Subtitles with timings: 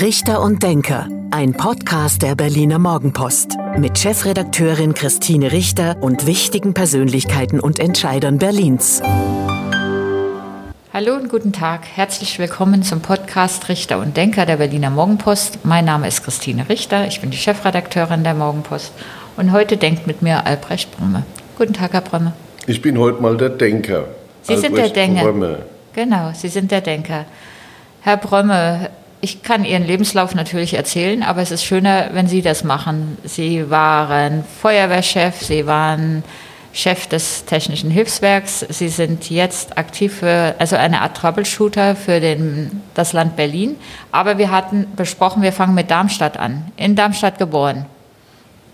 [0.00, 7.60] Richter und Denker, ein Podcast der Berliner Morgenpost mit Chefredakteurin Christine Richter und wichtigen Persönlichkeiten
[7.60, 9.00] und Entscheidern Berlins.
[10.92, 11.86] Hallo und guten Tag.
[11.94, 15.60] Herzlich willkommen zum Podcast Richter und Denker der Berliner Morgenpost.
[15.64, 18.92] Mein Name ist Christine Richter, ich bin die Chefredakteurin der Morgenpost
[19.38, 21.22] und heute denkt mit mir Albrecht Brümme.
[21.56, 22.34] Guten Tag, Herr Brümme.
[22.66, 24.04] Ich bin heute mal der Denker.
[24.42, 25.22] Sie Albrecht sind der Denker.
[25.22, 25.58] Brömme.
[25.94, 27.24] Genau, Sie sind der Denker.
[28.02, 28.90] Herr Brömme,
[29.26, 33.18] ich kann Ihren Lebenslauf natürlich erzählen, aber es ist schöner, wenn Sie das machen.
[33.24, 36.22] Sie waren Feuerwehrchef, Sie waren
[36.72, 38.64] Chef des Technischen Hilfswerks.
[38.68, 43.74] Sie sind jetzt aktiv für, also eine Art Troubleshooter für den, das Land Berlin.
[44.12, 46.70] Aber wir hatten besprochen, wir fangen mit Darmstadt an.
[46.76, 47.86] In Darmstadt geboren.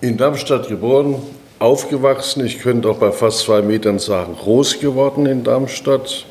[0.03, 1.15] In Darmstadt geboren,
[1.61, 2.45] aufgewachsen.
[2.45, 6.27] Ich könnte auch bei fast zwei Metern sagen, groß geworden in Darmstadt.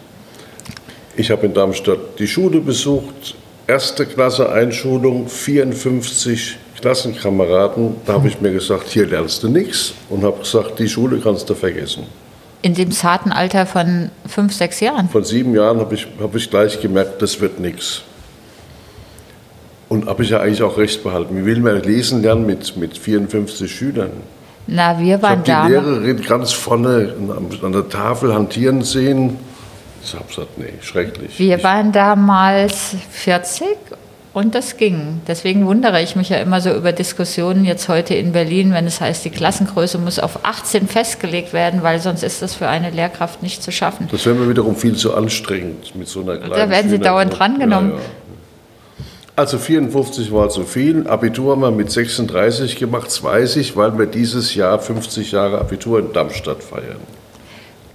[1.15, 3.35] Ich habe in Darmstadt die Schule besucht,
[3.71, 7.96] erste Klasse Einschulung, 54 Klassenkameraden.
[8.05, 11.49] Da habe ich mir gesagt, hier lernst du nichts und habe gesagt, die Schule kannst
[11.49, 12.04] du vergessen.
[12.63, 15.07] In dem zarten Alter von fünf, sechs Jahren?
[15.07, 18.01] Von sieben Jahren habe ich, hab ich gleich gemerkt, das wird nichts.
[19.87, 21.37] Und habe ich ja eigentlich auch recht behalten.
[21.37, 24.12] Wie will man lesen lernen mit, mit 54 Schülern?
[24.68, 27.13] Na, wir waren ich habe die Lehrerin ganz vorne
[27.63, 29.37] an der Tafel hantieren sehen.
[30.04, 31.38] Ich habe gesagt, nee, schrecklich.
[31.38, 33.68] Wir waren damals 40
[34.34, 35.21] und das ging.
[35.27, 39.02] Deswegen wundere ich mich ja immer so über Diskussionen jetzt heute in Berlin, wenn es
[39.02, 43.43] heißt, die Klassengröße muss auf 18 festgelegt werden, weil sonst ist das für eine Lehrkraft
[43.43, 44.08] nicht zu schaffen.
[44.12, 47.38] Das wäre mir wiederum viel zu anstrengend mit so einer kleinen Da werden Sie dauernd
[47.38, 47.91] drangenommen.
[47.91, 48.02] Ja, ja.
[49.36, 51.08] Also 54 war zu viel.
[51.08, 55.60] Abitur haben wir mit 36 gemacht, das weiß ich, weil wir dieses Jahr 50 Jahre
[55.60, 56.99] Abitur in Darmstadt feiern.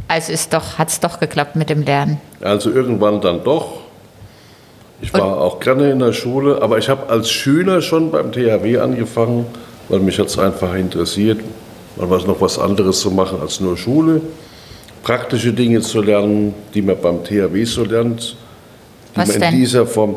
[0.09, 0.33] Also
[0.79, 2.21] hat es doch geklappt mit dem Lernen?
[2.41, 3.81] Also irgendwann dann doch.
[5.03, 5.43] Ich war Und?
[5.43, 9.47] auch gerne in der Schule, aber ich habe als Schüler schon beim THW angefangen,
[9.89, 11.41] weil mich hat es einfach interessiert,
[11.97, 14.21] mal was noch was anderes zu machen als nur Schule.
[15.03, 18.37] Praktische Dinge zu lernen, die man beim THW so lernt,
[19.15, 19.55] die was man in denn?
[19.55, 20.17] dieser Form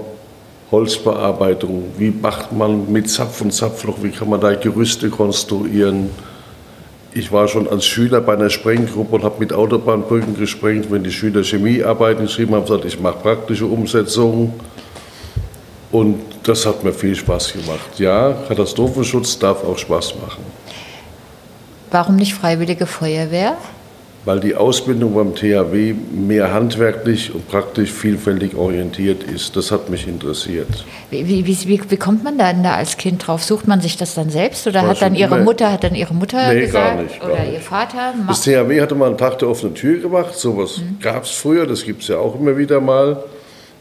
[0.71, 6.11] Holzbearbeitung, wie macht man mit Zapf und Zapfloch, wie kann man da Gerüste konstruieren.
[7.13, 10.91] Ich war schon als Schüler bei einer Sprenggruppe und habe mit Autobahnbrücken gesprengt.
[10.91, 14.53] Wenn die Schüler Chemiearbeiten geschrieben haben, gesagt, ich mache praktische Umsetzungen.
[15.91, 17.99] Und das hat mir viel Spaß gemacht.
[17.99, 20.43] Ja, Katastrophenschutz darf auch Spaß machen.
[21.89, 23.57] Warum nicht Freiwillige Feuerwehr?
[24.25, 29.55] Weil die Ausbildung beim THW mehr handwerklich und praktisch vielfältig orientiert ist.
[29.55, 30.67] Das hat mich interessiert.
[31.09, 33.43] Wie, wie, wie, wie kommt man da als Kind drauf?
[33.43, 36.53] Sucht man sich das dann selbst oder hat dann Ihre Mutter, hat dann Ihre Mutter
[36.53, 37.53] nee, gesagt gar nicht, gar oder nicht.
[37.53, 38.13] Ihr Vater?
[38.27, 40.35] Das THW hatte mal einen Tag der offenen Tür gemacht.
[40.35, 40.99] Sowas mhm.
[41.01, 43.23] gab es früher, das gibt es ja auch immer wieder mal.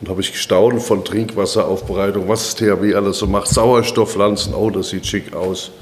[0.01, 3.49] Und habe ich gestaunt von Trinkwasseraufbereitung, was das THW alles so macht.
[3.49, 5.73] Sauerstoffpflanzen, oh, das sieht schick aus.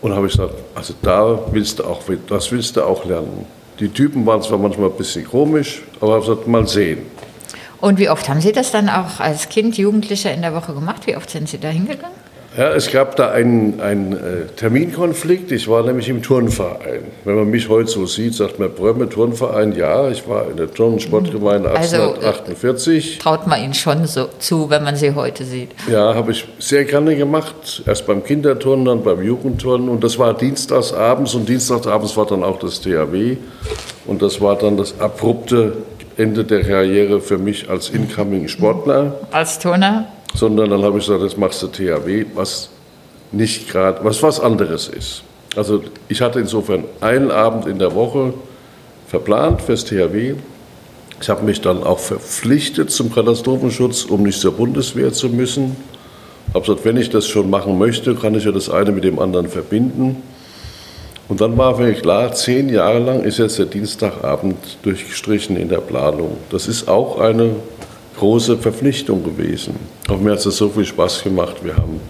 [0.00, 3.46] Und habe ich gesagt, also da willst du auch, das willst du auch lernen.
[3.80, 6.98] Die Typen waren zwar manchmal ein bisschen komisch, aber ich gesagt, mal sehen.
[7.80, 11.06] Und wie oft haben Sie das dann auch als Kind, Jugendlicher in der Woche gemacht?
[11.06, 12.23] Wie oft sind Sie da hingegangen?
[12.56, 15.50] Ja, es gab da einen, einen äh, Terminkonflikt.
[15.50, 17.02] Ich war nämlich im Turnverein.
[17.24, 19.74] Wenn man mich heute so sieht, sagt man Brömme, Turnverein.
[19.74, 22.86] Ja, ich war in der Turn- und Sportgemeinde 1848.
[22.86, 25.70] Also, äh, traut man Ihnen schon so zu, wenn man Sie heute sieht?
[25.90, 27.82] Ja, habe ich sehr gerne gemacht.
[27.86, 29.88] Erst beim Kinderturnen, dann beim Jugendturnen.
[29.88, 31.34] Und das war dienstagsabends.
[31.34, 33.36] Und dienstagsabends war dann auch das THW.
[34.06, 35.78] Und das war dann das abrupte
[36.16, 39.18] Ende der Karriere für mich als incoming Sportler.
[39.32, 40.06] Als Turner?
[40.34, 42.68] Sondern dann habe ich gesagt, das machst du THW, was
[43.32, 45.22] nicht gerade, was was anderes ist.
[45.56, 48.34] Also ich hatte insofern einen Abend in der Woche
[49.06, 50.34] verplant fürs THW.
[51.20, 55.76] Ich habe mich dann auch verpflichtet zum Katastrophenschutz, um nicht zur Bundeswehr zu müssen.
[56.48, 59.04] Ich habe gesagt, wenn ich das schon machen möchte, kann ich ja das eine mit
[59.04, 60.22] dem anderen verbinden.
[61.28, 65.78] Und dann war mir klar, zehn Jahre lang ist jetzt der Dienstagabend durchgestrichen in der
[65.78, 66.36] Planung.
[66.50, 67.56] Das ist auch eine
[68.18, 69.74] große Verpflichtung gewesen.
[70.08, 71.56] Auch mir hat es so viel Spaß gemacht.
[71.62, 72.00] Wir haben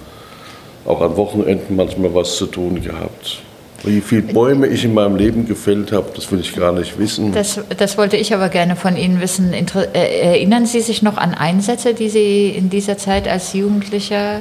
[0.84, 3.40] auch an Wochenenden manchmal was zu tun gehabt.
[3.84, 7.32] Wie viele Bäume ich in meinem Leben gefällt habe, das will ich gar nicht wissen.
[7.32, 9.52] Das, das wollte ich aber gerne von Ihnen wissen.
[9.52, 14.40] Inter äh, erinnern Sie sich noch an Einsätze, die Sie in dieser Zeit als Jugendlicher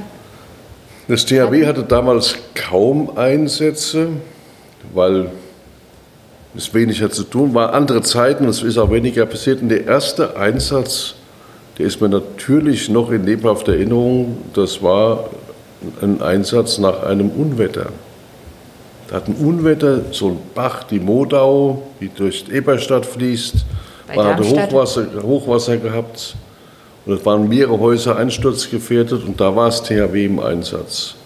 [1.06, 4.08] das THW hatte damals kaum Einsätze,
[4.94, 5.30] weil
[6.56, 7.74] es weniger zu tun war.
[7.74, 9.60] Andere Zeiten, es ist auch weniger passiert.
[9.60, 11.14] Und der erste Einsatz
[11.78, 14.38] der ist mir natürlich noch in lebhafter Erinnerung.
[14.54, 15.30] Das war
[16.00, 17.90] ein Einsatz nach einem Unwetter.
[19.08, 23.56] Da hat ein Unwetter, so ein Bach, die Modau, die durch Eberstadt fließt,
[24.06, 26.36] Bei man hatte Hochwasser, Hochwasser gehabt.
[27.06, 31.16] Und es waren mehrere Häuser einsturzgefährdet und da war es THW im Einsatz.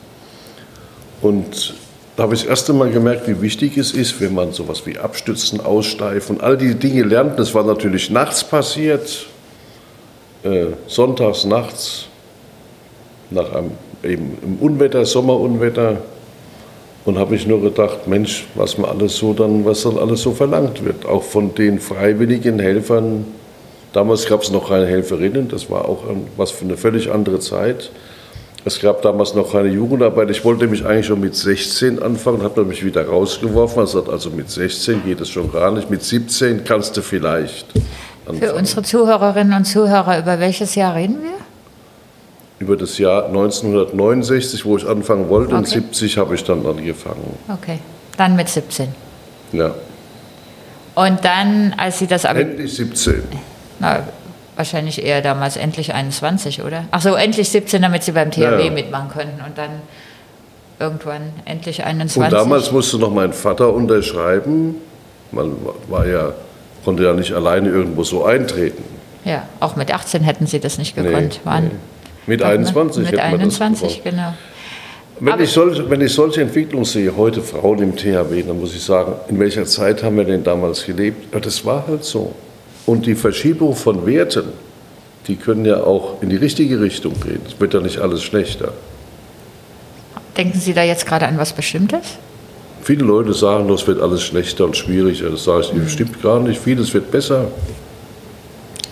[1.23, 1.75] Und
[2.17, 4.99] da habe ich das erste Mal gemerkt, wie wichtig es ist, wenn man sowas wie
[4.99, 7.39] Abstützen, Aussteifen, all die Dinge lernt.
[7.39, 9.27] Das war natürlich nachts passiert,
[10.44, 12.06] äh, sonntags nachts,
[13.31, 15.99] nach einem eben im Unwetter, Sommerunwetter.
[17.05, 20.32] Und habe ich nur gedacht, Mensch, was man alles so dann, was dann alles so
[20.32, 23.25] verlangt wird, auch von den freiwilligen Helfern.
[23.94, 26.05] Damals gab es noch keine Helferinnen, das war auch
[26.37, 27.90] was für eine völlig andere Zeit.
[28.64, 30.29] Es gab damals noch keine Jugendarbeit.
[30.31, 33.81] Ich wollte mich eigentlich schon mit 16 anfangen, habe mich wieder rausgeworfen.
[33.81, 35.88] Also, also mit 16 geht es schon gar nicht.
[35.88, 37.67] Mit 17 kannst du vielleicht.
[38.35, 41.31] Für unsere Zuhörerinnen und Zuhörer, über welches Jahr reden wir?
[42.59, 45.59] Über das Jahr 1969, wo ich anfangen wollte, okay.
[45.59, 47.39] und 70 habe ich dann angefangen.
[47.49, 47.79] Okay,
[48.17, 48.89] dann mit 17.
[49.53, 49.75] Ja.
[50.95, 52.41] Und dann, als Sie das aber.
[52.41, 53.23] Endlich 17.
[53.79, 54.03] Na,
[54.59, 56.85] wahrscheinlich eher damals endlich 21, oder?
[56.91, 58.71] Ach so, endlich 17, damit sie beim THW ja, ja.
[58.73, 59.71] mitmachen könnten und dann
[60.81, 62.23] irgendwann endlich 21.
[62.25, 64.75] Und damals musste noch mein Vater unterschreiben.
[65.31, 65.53] Man
[65.89, 66.33] war ja,
[66.88, 68.82] konnte ja nicht alleine irgendwo so eintreten.
[69.26, 71.40] Ja, auch mit 18 hätten sie das nicht gekonnt.
[71.44, 71.70] Nee, nee.
[72.26, 74.32] Mit 21 Mit 21, genau.
[75.20, 78.82] Wenn ich, solche, wenn ich solche Entwicklungen sehe, heute Frauen im THW, dann muss ich
[78.82, 81.35] sagen, in welcher Zeit haben wir denn damals gelebt?
[81.35, 82.35] Ja, das war halt so.
[82.87, 84.44] Und die Verschiebung von Werten,
[85.26, 87.43] die können ja auch in die richtige Richtung gehen.
[87.46, 88.73] Es wird ja nicht alles schlechter.
[90.38, 92.17] Denken Sie da jetzt gerade an was Bestimmtes?
[92.83, 95.31] Viele Leute sagen, das wird alles schlechter und schwieriger.
[95.31, 95.89] Das sage ich, mhm.
[95.89, 96.61] stimmt gar nicht.
[96.61, 97.47] Vieles wird besser.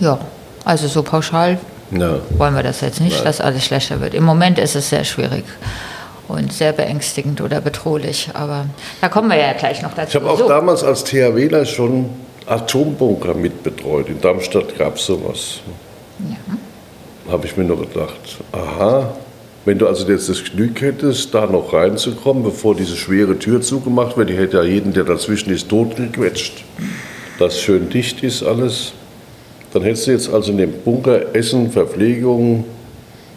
[0.01, 0.19] Ja,
[0.65, 1.59] also so pauschal
[1.91, 2.19] ja.
[2.37, 3.25] wollen wir das jetzt nicht, Nein.
[3.25, 4.15] dass alles schlechter wird.
[4.15, 5.45] Im Moment ist es sehr schwierig
[6.29, 8.31] und sehr beängstigend oder bedrohlich.
[8.35, 8.67] Aber
[9.01, 10.19] da kommen wir ja gleich noch dazu.
[10.19, 10.49] Ich habe auch so.
[10.49, 12.11] damals als THWler schon
[12.47, 14.09] Atombunker mitbetreut.
[14.09, 15.61] In Darmstadt gab es sowas.
[16.29, 17.33] Ja.
[17.33, 19.13] Habe ich mir nur gedacht, aha,
[19.67, 24.17] wenn du also jetzt das Glück hättest, da noch reinzukommen, bevor diese schwere Tür zugemacht
[24.17, 26.65] wird, die hätte ja jeden, der dazwischen ist, totgequetscht,
[27.41, 28.93] dass schön dicht ist alles,
[29.73, 32.65] dann hättest du jetzt also in dem Bunker Essen, Verpflegung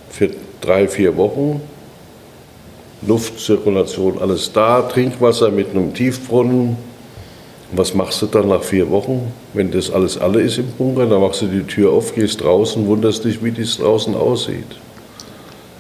[0.10, 0.30] für
[0.62, 1.62] drei, vier Wochen,
[3.02, 6.78] Luftzirkulation, alles da, Trinkwasser mit einem Tiefbrunnen,
[7.72, 11.06] was machst du dann nach vier Wochen, wenn das alles alle ist im Bunker?
[11.08, 14.76] Dann machst du die Tür auf, gehst draußen, wunderst dich, wie das draußen aussieht.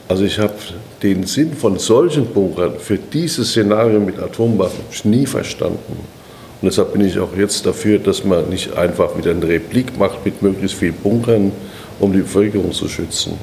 [0.09, 0.55] Also ich habe
[1.03, 5.99] den Sinn von solchen Bunkern für dieses Szenario mit Atomwaffen nie verstanden.
[6.61, 10.25] Und deshalb bin ich auch jetzt dafür, dass man nicht einfach wieder eine Replik macht
[10.25, 11.51] mit möglichst vielen Bunkern,
[11.99, 13.33] um die Bevölkerung zu schützen.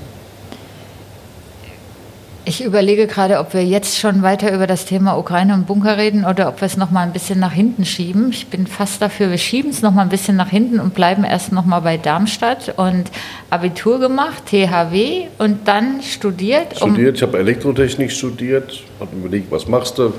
[2.49, 6.25] Ich überlege gerade, ob wir jetzt schon weiter über das Thema Ukraine und Bunker reden
[6.25, 8.31] oder ob wir es noch mal ein bisschen nach hinten schieben.
[8.31, 11.25] Ich bin fast dafür, wir schieben es noch mal ein bisschen nach hinten und bleiben
[11.25, 13.11] erst noch mal bei Darmstadt und
[13.51, 16.77] Abitur gemacht, THW und dann studiert.
[16.77, 20.15] Studiert, um ich habe Elektrotechnik studiert, habe überlegt, was machst du?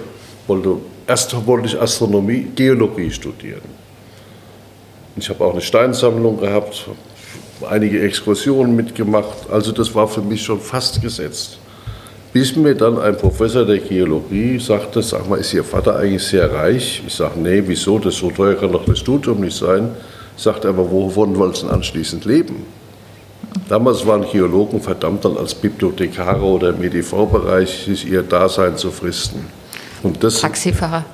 [0.47, 0.75] Wollte,
[1.07, 3.61] erst wollte ich Astronomie, Geologie studieren.
[5.15, 6.89] Ich habe auch eine Steinsammlung gehabt,
[7.69, 9.49] einige Exkursionen mitgemacht.
[9.49, 11.59] Also das war für mich schon fast gesetzt.
[12.37, 16.53] Bis mir dann ein Professor der Geologie sagte, sag mal, ist Ihr Vater eigentlich sehr
[16.53, 17.01] reich?
[17.07, 19.89] Ich sage, nee, wieso, das so teuer kann doch das Studium nicht sein.
[20.35, 22.63] Sagt er, aber wovon wollen Sie anschließend leben?
[23.67, 29.43] Damals waren Geologen verdammt dann als Bibliothekare oder im EDV-Bereich sich ihr Dasein zu fristen.
[30.03, 31.05] Und das, Taxifahrer.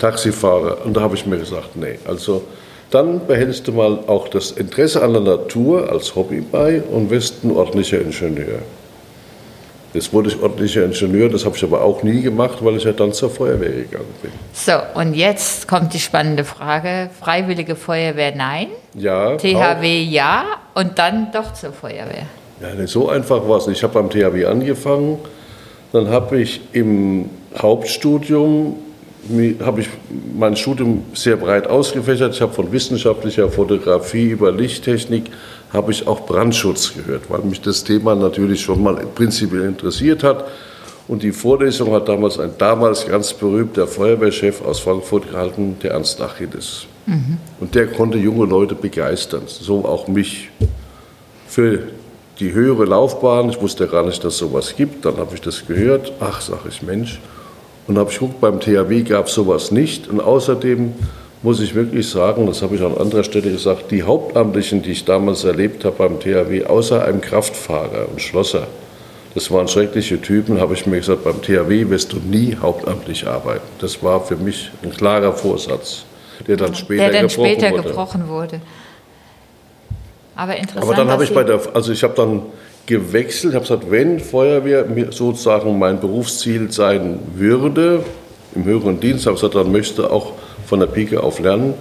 [0.00, 0.78] Taxifahrer.
[0.86, 2.42] Und da habe ich mir gesagt, nee, also
[2.90, 7.44] dann behältst du mal auch das Interesse an der Natur als Hobby bei und wirst
[7.44, 8.60] ein ordentlicher Ingenieur.
[9.92, 12.92] Jetzt wurde ich ordentlicher Ingenieur, das habe ich aber auch nie gemacht, weil ich ja
[12.92, 14.30] dann zur Feuerwehr gegangen bin.
[14.52, 18.68] So, und jetzt kommt die spannende Frage: Freiwillige Feuerwehr nein?
[18.94, 19.36] Ja.
[19.36, 20.12] THW auch.
[20.12, 20.44] ja
[20.74, 22.26] und dann doch zur Feuerwehr?
[22.60, 23.78] Ja, so einfach war es nicht.
[23.78, 25.18] Ich habe beim THW angefangen,
[25.92, 27.28] dann habe ich im
[27.58, 28.76] Hauptstudium
[29.62, 29.88] habe ich
[30.34, 32.34] mein Studium sehr breit ausgefächert.
[32.34, 35.24] Ich habe von wissenschaftlicher Fotografie über Lichttechnik
[35.72, 40.46] habe ich auch Brandschutz gehört, weil mich das Thema natürlich schon mal prinzipiell interessiert hat.
[41.06, 46.20] Und die Vorlesung hat damals ein damals ganz berühmter Feuerwehrchef aus Frankfurt gehalten, der Ernst
[46.20, 46.86] Achilles.
[47.06, 47.38] Mhm.
[47.58, 50.50] Und der konnte junge Leute begeistern, so auch mich.
[51.48, 51.80] Für
[52.38, 55.66] die höhere Laufbahn, ich wusste gar nicht, dass es sowas gibt, dann habe ich das
[55.66, 56.12] gehört.
[56.20, 57.20] Ach, sage ich, Mensch.
[57.86, 60.08] Und habe ich geguckt, beim THW gab es sowas nicht.
[60.08, 60.92] Und außerdem
[61.42, 65.04] muss ich wirklich sagen, das habe ich an anderer Stelle gesagt, die Hauptamtlichen, die ich
[65.04, 68.66] damals erlebt habe beim THW, außer einem Kraftfahrer und Schlosser,
[69.34, 73.66] das waren schreckliche Typen, habe ich mir gesagt, beim THW wirst du nie hauptamtlich arbeiten.
[73.78, 76.04] Das war für mich ein klarer Vorsatz,
[76.46, 77.82] der dann später, der dann gebrochen, später wurde.
[77.82, 78.60] gebrochen wurde.
[80.34, 80.84] Aber interessant.
[80.84, 82.42] Aber dann habe ich bei der, also ich habe dann
[82.86, 88.04] gewechselt, habe gesagt, wenn Feuerwehr sozusagen mein Berufsziel sein würde,
[88.54, 90.32] im höheren Dienst, habe ich gesagt, dann möchte auch
[90.70, 91.74] von der Pike auf lernen.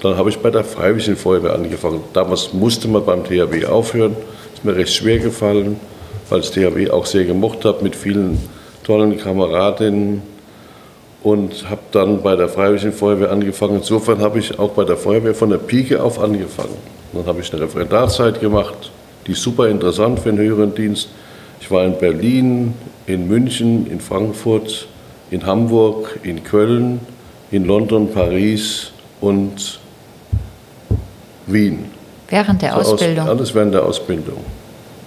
[0.00, 2.00] Dann habe ich bei der Freiwilligen Feuerwehr angefangen.
[2.12, 4.16] Damals musste man beim THW aufhören.
[4.54, 5.80] Ist mir recht schwer gefallen,
[6.30, 8.38] weil ich das THW auch sehr gemocht habe mit vielen
[8.84, 10.22] tollen Kameradinnen
[11.24, 13.78] und habe dann bei der Freiwilligen Feuerwehr angefangen.
[13.78, 16.76] Insofern habe ich auch bei der Feuerwehr von der Pike auf angefangen.
[17.14, 18.92] Dann habe ich eine Referendarzeit gemacht,
[19.26, 21.08] die super interessant für den höheren Dienst.
[21.60, 22.74] Ich war in Berlin,
[23.06, 24.86] in München, in Frankfurt,
[25.32, 27.00] in Hamburg, in Köln,
[27.50, 29.80] in London, Paris und
[31.46, 31.90] Wien.
[32.28, 33.24] Während der so Ausbildung?
[33.24, 34.44] Aus, alles während der Ausbildung.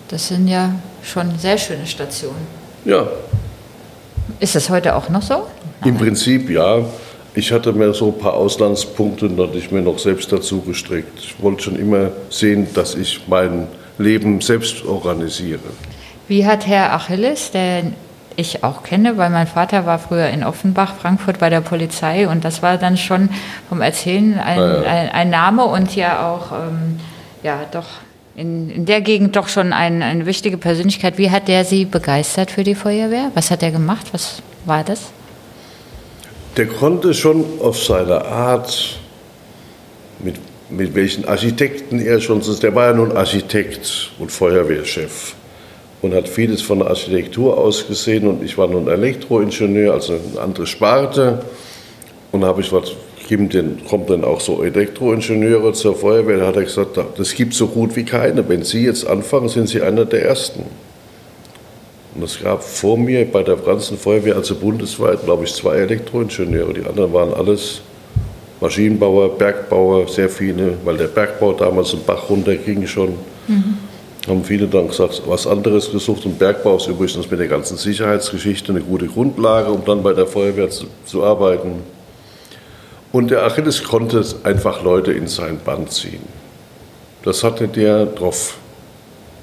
[0.08, 2.48] Das sind ja schon sehr schöne Stationen.
[2.86, 3.08] Ja.
[4.40, 5.44] Ist das heute auch noch so?
[5.84, 6.84] Im Prinzip ja.
[7.36, 11.20] Ich hatte mir so ein paar Auslandspunkte, die ich mir noch selbst dazu gestrickt.
[11.20, 13.68] Ich wollte schon immer sehen, dass ich mein
[13.98, 15.60] Leben selbst organisiere.
[16.28, 17.84] Wie hat Herr Achilles, der
[18.40, 22.46] ich auch kenne, weil mein Vater war früher in Offenbach, Frankfurt bei der Polizei und
[22.46, 23.30] das war dann schon
[23.68, 24.82] vom Erzählen ein, ja.
[24.82, 27.00] ein, ein Name und ja auch, ähm,
[27.44, 27.86] ja, doch
[28.36, 31.18] in, in der Gegend doch schon ein, eine wichtige Persönlichkeit.
[31.18, 33.32] Wie hat der Sie begeistert für die Feuerwehr?
[33.34, 34.08] Was hat er gemacht?
[34.14, 35.12] Was war das?
[36.56, 39.00] Der konnte schon auf seine Art,
[40.20, 40.36] mit,
[40.70, 45.36] mit welchen Architekten er schon, der war ja nun Architekt und Feuerwehrchef
[46.02, 50.42] und hat vieles von der Architektur aus gesehen und ich war nun Elektroingenieur, also eine
[50.42, 51.44] andere Sparte
[52.32, 52.96] und habe ich was
[53.32, 57.68] denn, kommen dann auch so Elektroingenieure zur Feuerwehr, da hat er gesagt, das gibt so
[57.68, 58.48] gut wie keine.
[58.50, 60.64] Wenn Sie jetzt anfangen, sind Sie einer der Ersten.
[62.16, 66.74] Und es gab vor mir bei der ganzen Feuerwehr, also bundesweit, glaube ich, zwei Elektroingenieure.
[66.74, 67.82] Die anderen waren alles
[68.62, 73.14] Maschinenbauer, Bergbauer, sehr viele, weil der Bergbau damals im Bach runterging schon.
[73.48, 73.78] Mhm.
[74.30, 76.26] Haben viele dann gesagt, was anderes gesucht.
[76.26, 80.28] Und Bergbau ist übrigens mit der ganzen Sicherheitsgeschichte eine gute Grundlage, um dann bei der
[80.28, 81.82] Feuerwehr zu, zu arbeiten.
[83.12, 86.22] Und der Achilles konnte einfach Leute in sein Band ziehen.
[87.24, 88.58] Das hatte der drauf.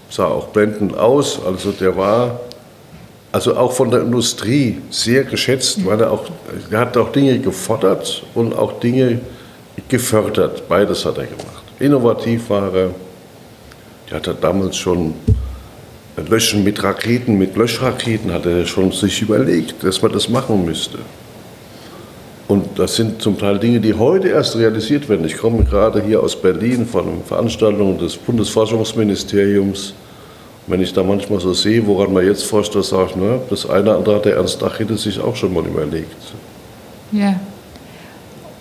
[0.08, 1.40] Sah auch blendend aus.
[1.44, 2.38] Also der war
[3.32, 6.24] also auch von der Industrie sehr geschätzt, weil er auch,
[6.70, 9.20] er hat auch Dinge gefordert und auch Dinge
[9.88, 10.68] gefördert.
[10.68, 11.64] Beides hat er gemacht.
[11.78, 12.90] Innovativ war er.
[14.10, 15.14] Er hatte damals schon
[16.28, 20.98] Löschen mit Raketen, mit Löschraketen hat er schon sich überlegt, dass man das machen müsste.
[22.48, 25.26] Und das sind zum Teil Dinge, die heute erst realisiert werden.
[25.26, 29.94] Ich komme gerade hier aus Berlin von einer Veranstaltung des Bundesforschungsministeriums.
[30.68, 33.68] Wenn ich da manchmal so sehe, woran man jetzt forscht, da sage ich, na, das
[33.68, 36.16] eine oder andere hat der Ernst Achille sich auch schon mal überlegt.
[37.12, 37.38] Ja.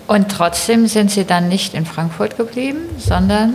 [0.07, 3.53] Und trotzdem sind Sie dann nicht in Frankfurt geblieben, sondern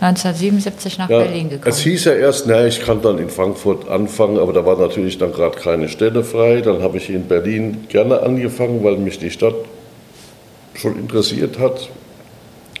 [0.00, 1.70] 1977 nach ja, Berlin gekommen.
[1.70, 5.18] Es hieß ja erst, na, ich kann dann in Frankfurt anfangen, aber da war natürlich
[5.18, 6.60] dann gerade keine Stelle frei.
[6.60, 9.54] Dann habe ich in Berlin gerne angefangen, weil mich die Stadt
[10.74, 11.88] schon interessiert hat.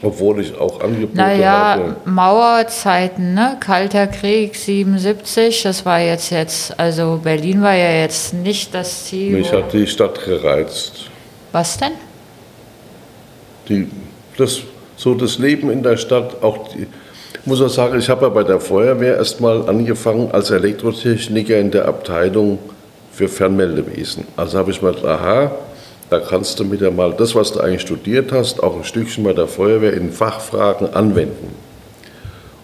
[0.02, 1.96] Obwohl ich auch Angebote naja, hatte.
[2.04, 3.56] Mauerzeiten, ne?
[3.58, 9.32] Kalter Krieg 77, das war jetzt jetzt, also Berlin war ja jetzt nicht das Ziel.
[9.32, 11.06] Mich hat die Stadt gereizt.
[11.52, 11.92] Was denn?
[13.68, 13.88] Die,
[14.36, 14.60] das,
[14.96, 16.86] so das Leben in der Stadt, auch die,
[17.46, 21.86] muss auch sagen, ich habe ja bei der Feuerwehr erstmal angefangen als Elektrotechniker in der
[21.86, 22.58] Abteilung
[23.12, 24.24] für Fernmeldewesen.
[24.36, 25.52] Also habe ich mal, aha,
[26.10, 29.24] da kannst du mit der mal das, was du eigentlich studiert hast, auch ein Stückchen
[29.24, 31.54] bei der Feuerwehr in Fachfragen anwenden.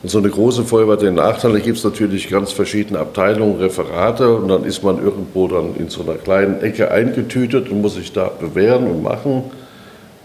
[0.03, 3.59] Und so eine große Feuerwehr hat den Nachteil, da gibt es natürlich ganz verschiedene Abteilungen,
[3.59, 7.97] Referate und dann ist man irgendwo dann in so einer kleinen Ecke eingetütet und muss
[7.97, 9.51] sich da bewähren und machen.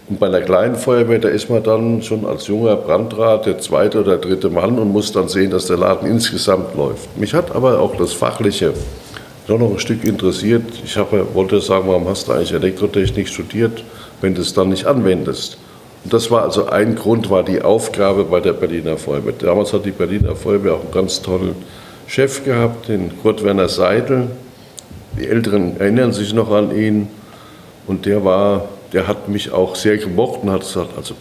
[0.08, 4.00] Und bei einer kleinen Feuerwehr, da ist man dann schon als junger Brandrat der zweite
[4.00, 7.18] oder dritte Mann und muss dann sehen, dass der Laden insgesamt läuft.
[7.18, 8.72] Mich hat aber auch das Fachliche
[9.48, 10.64] doch noch ein Stück interessiert.
[10.84, 13.82] Ich habe, wollte sagen, warum hast du eigentlich Elektrotechnik studiert,
[14.20, 15.58] wenn du es dann nicht anwendest?
[16.04, 19.34] Und das war also ein Grund, war die Aufgabe bei der Berliner Feuerwehr.
[19.36, 21.56] Damals hat die Berliner Feuerwehr auch einen ganz tollen
[22.06, 24.28] Chef gehabt, den Kurt Werner Seidel.
[25.18, 27.08] Die Älteren erinnern sich noch an ihn.
[27.88, 31.14] Und der war der hat mich auch sehr gemocht und hat gesagt, also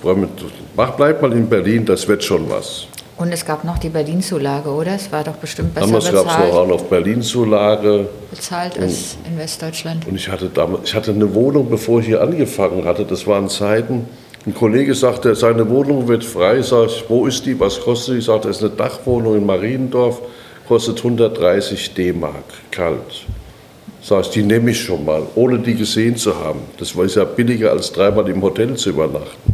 [0.78, 2.88] mach, bleib mal in Berlin, das wird schon was.
[3.18, 4.96] Und es gab noch die Berlin-Zulage, oder?
[4.96, 6.26] Es war doch bestimmt besser damals bezahlt.
[6.26, 8.08] Damals gab es noch auch noch Berlin-Zulage.
[8.32, 10.08] Bezahlt als in Westdeutschland.
[10.08, 13.04] Und ich hatte, damals, ich hatte eine Wohnung, bevor ich hier angefangen hatte.
[13.04, 14.08] Das waren Zeiten,
[14.46, 16.62] ein Kollege sagte, seine Wohnung wird frei.
[16.62, 18.20] Sag ich, wo ist die, was kostet die?
[18.20, 20.22] Ich sagte, es ist eine Dachwohnung in Mariendorf,
[20.66, 23.26] kostet 130 D-Mark, kalt.
[24.08, 26.60] Sag ich, die nehme ich schon mal, ohne die gesehen zu haben.
[26.78, 29.54] Das war ja billiger als dreimal im Hotel zu übernachten.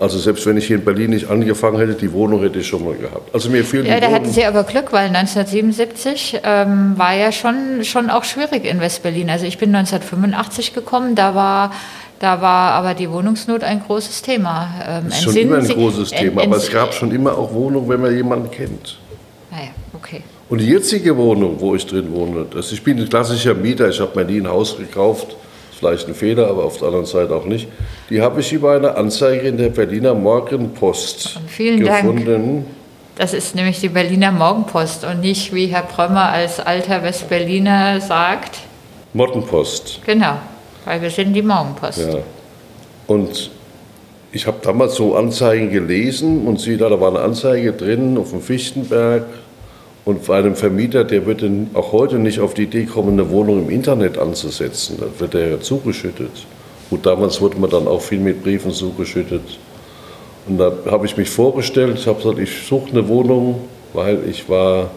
[0.00, 2.82] Also selbst wenn ich hier in Berlin nicht angefangen hätte, die Wohnung hätte ich schon
[2.82, 3.32] mal gehabt.
[3.34, 7.84] Also mir fehlen Ja, da hatten Sie aber Glück, weil 1977 ähm, war ja schon,
[7.84, 9.28] schon auch schwierig in West-Berlin.
[9.28, 11.72] Also ich bin 1985 gekommen, da war
[12.20, 14.70] da war aber die Wohnungsnot ein großes Thema.
[14.88, 17.88] Ähm, ist schon immer ein Sie, großes Thema, aber es gab schon immer auch Wohnungen,
[17.88, 18.98] wenn man jemanden kennt.
[19.50, 20.22] Naja, ah okay.
[20.52, 23.98] Und die jetzige Wohnung, wo ich drin wohne, das, ich bin ein klassischer Mieter, ich
[23.98, 25.28] habe mir nie ein Haus gekauft,
[25.78, 27.68] vielleicht ein Fehler, aber auf der anderen Seite auch nicht.
[28.10, 32.26] Die habe ich über eine Anzeige in der Berliner Morgenpost vielen gefunden.
[32.26, 32.66] Dank.
[33.16, 38.58] Das ist nämlich die Berliner Morgenpost und nicht, wie Herr Prömmer als alter Westberliner sagt.
[39.14, 40.00] Mottenpost.
[40.04, 40.34] Genau,
[40.84, 42.12] weil wir sind die Morgenpost.
[42.12, 42.18] Ja.
[43.06, 43.50] Und
[44.32, 48.32] ich habe damals so Anzeigen gelesen und sehe da, da war eine Anzeige drin auf
[48.32, 49.24] dem Fichtenberg
[50.04, 53.64] und bei einem Vermieter, der würde auch heute nicht auf die Idee kommen, eine Wohnung
[53.64, 54.98] im Internet anzusetzen.
[54.98, 56.46] Da wird er ja zugeschüttet.
[56.90, 59.58] Gut, damals wurde man dann auch viel mit Briefen zugeschüttet.
[60.48, 63.60] Und da habe ich mich vorgestellt, ich habe gesagt, ich suche eine Wohnung,
[63.92, 64.90] weil ich war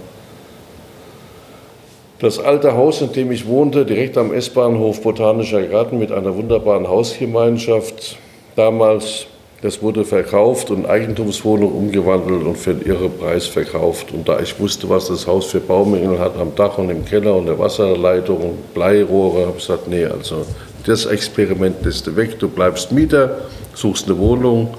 [2.19, 6.87] das alte Haus, in dem ich wohnte, direkt am S-Bahnhof Botanischer Garten mit einer wunderbaren
[6.87, 8.17] Hausgemeinschaft.
[8.55, 9.27] Damals
[9.61, 14.11] das wurde verkauft und Eigentumswohnung umgewandelt und für einen irre Preis verkauft.
[14.11, 17.35] Und da ich wusste, was das Haus für Baumängel hat am Dach und im Keller
[17.35, 20.45] und der Wasserleitung und Bleirohre, habe ich gesagt, nee, also
[20.85, 23.39] das Experiment lässt du weg, du bleibst Mieter,
[23.73, 24.75] suchst eine Wohnung.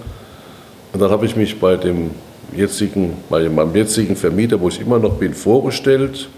[0.93, 2.11] Und dann habe ich mich bei dem
[2.55, 6.29] jetzigen, bei meinem jetzigen Vermieter, wo ich immer noch bin, vorgestellt.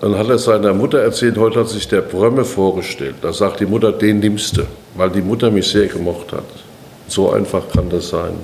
[0.00, 3.16] Dann hat er seiner Mutter erzählt, heute hat sich der Brömme vorgestellt.
[3.22, 4.62] Da sagt die Mutter, den nimmst du,
[4.94, 6.44] weil die Mutter mich sehr gemocht hat.
[7.08, 8.34] So einfach kann das sein.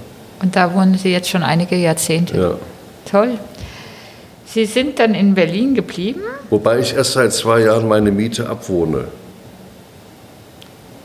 [0.43, 2.37] Und da wohnen Sie jetzt schon einige Jahrzehnte?
[2.37, 2.55] Ja.
[3.11, 3.39] Toll.
[4.47, 6.23] Sie sind dann in Berlin geblieben?
[6.49, 9.05] Wobei ich erst seit zwei Jahren meine Miete abwohne.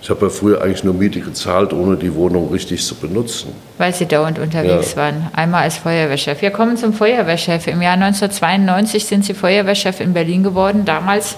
[0.02, 3.54] Ich habe ja früher eigentlich nur Miete gezahlt, ohne die Wohnung richtig zu benutzen.
[3.80, 4.98] Weil Sie dauernd unterwegs ja.
[4.98, 5.28] waren.
[5.34, 6.42] Einmal als Feuerwehrchef.
[6.42, 7.66] Wir kommen zum Feuerwehrchef.
[7.68, 10.86] Im Jahr 1992 sind Sie Feuerwehrchef in Berlin geworden.
[10.86, 11.36] Damals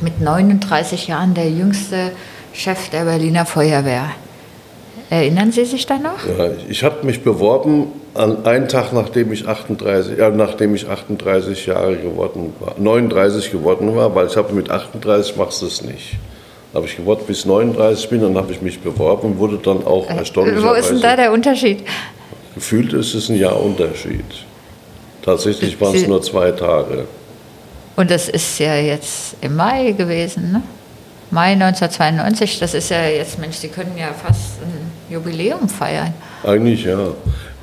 [0.00, 2.10] mit 39 Jahren der jüngste
[2.52, 4.10] Chef der Berliner Feuerwehr.
[5.10, 6.26] Erinnern Sie sich da noch?
[6.38, 11.66] Ja, ich habe mich beworben an einen Tag, nachdem ich 38, äh, nachdem ich 38
[11.66, 16.16] Jahre geworden war, 39 geworden war, weil ich habe mit 38 machst du es nicht.
[16.72, 20.08] Habe ich gewartet bis 39 bin, dann habe ich mich beworben und wurde dann auch
[20.10, 20.68] äh, erstaunlicherweise.
[20.68, 21.84] Wo ist denn da der Unterschied?
[22.54, 24.24] Gefühlt ist es ein Jahr Unterschied.
[25.22, 27.06] Tatsächlich waren es nur zwei Tage.
[27.96, 30.62] Und das ist ja jetzt im Mai gewesen, ne?
[31.30, 36.14] Mai 1992, das ist ja jetzt, Mensch, Sie können ja fast ein Jubiläum feiern.
[36.42, 36.98] Eigentlich ja.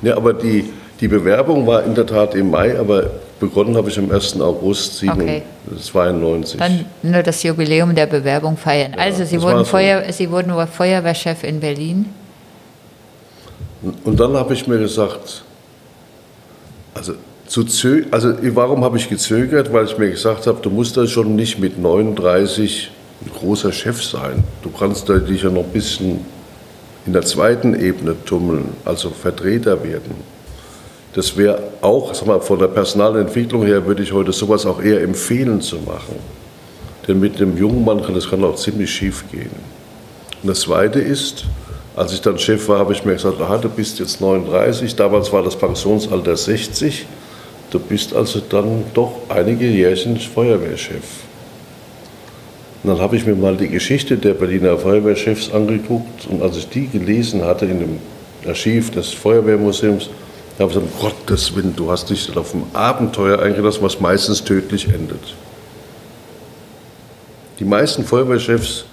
[0.02, 3.98] ja aber die, die Bewerbung war in der Tat im Mai, aber begonnen habe ich
[3.98, 4.40] am 1.
[4.40, 6.60] August 1992.
[6.60, 6.84] Okay.
[7.02, 8.92] Dann nur das Jubiläum der Bewerbung feiern.
[8.96, 10.12] Ja, also Sie wurden, Feuer.
[10.12, 12.06] Sie wurden Feuerwehrchef in Berlin.
[14.04, 15.42] Und dann habe ich mir gesagt,
[16.94, 17.14] also,
[17.46, 17.64] zu
[18.10, 19.72] also warum habe ich gezögert?
[19.72, 22.90] Weil ich mir gesagt habe, du musst das schon nicht mit 39
[23.24, 24.44] ein großer Chef sein.
[24.62, 26.24] Du kannst dich ja noch ein bisschen
[27.06, 30.14] in der zweiten Ebene tummeln, also Vertreter werden.
[31.14, 35.02] Das wäre auch, sag mal, von der Personalentwicklung her würde ich heute sowas auch eher
[35.02, 36.16] empfehlen zu machen.
[37.06, 39.50] Denn mit einem jungen Mann kann das kann auch ziemlich schief gehen.
[40.42, 41.44] Und das Zweite ist,
[41.96, 45.30] als ich dann Chef war, habe ich mir gesagt, aha, du bist jetzt 39, damals
[45.32, 47.06] war das Pensionsalter 60,
[47.70, 51.02] du bist also dann doch einige Jährchen Feuerwehrchef.
[52.82, 56.68] Und dann habe ich mir mal die Geschichte der Berliner Feuerwehrchefs angeguckt und als ich
[56.68, 57.98] die gelesen hatte in dem
[58.46, 60.10] Archiv des Feuerwehrmuseums,
[60.58, 64.42] habe ich gesagt, um Gottes Willen, du hast dich auf ein Abenteuer eingelassen, was meistens
[64.42, 65.34] tödlich endet.
[67.58, 68.84] Die meisten Feuerwehrchefs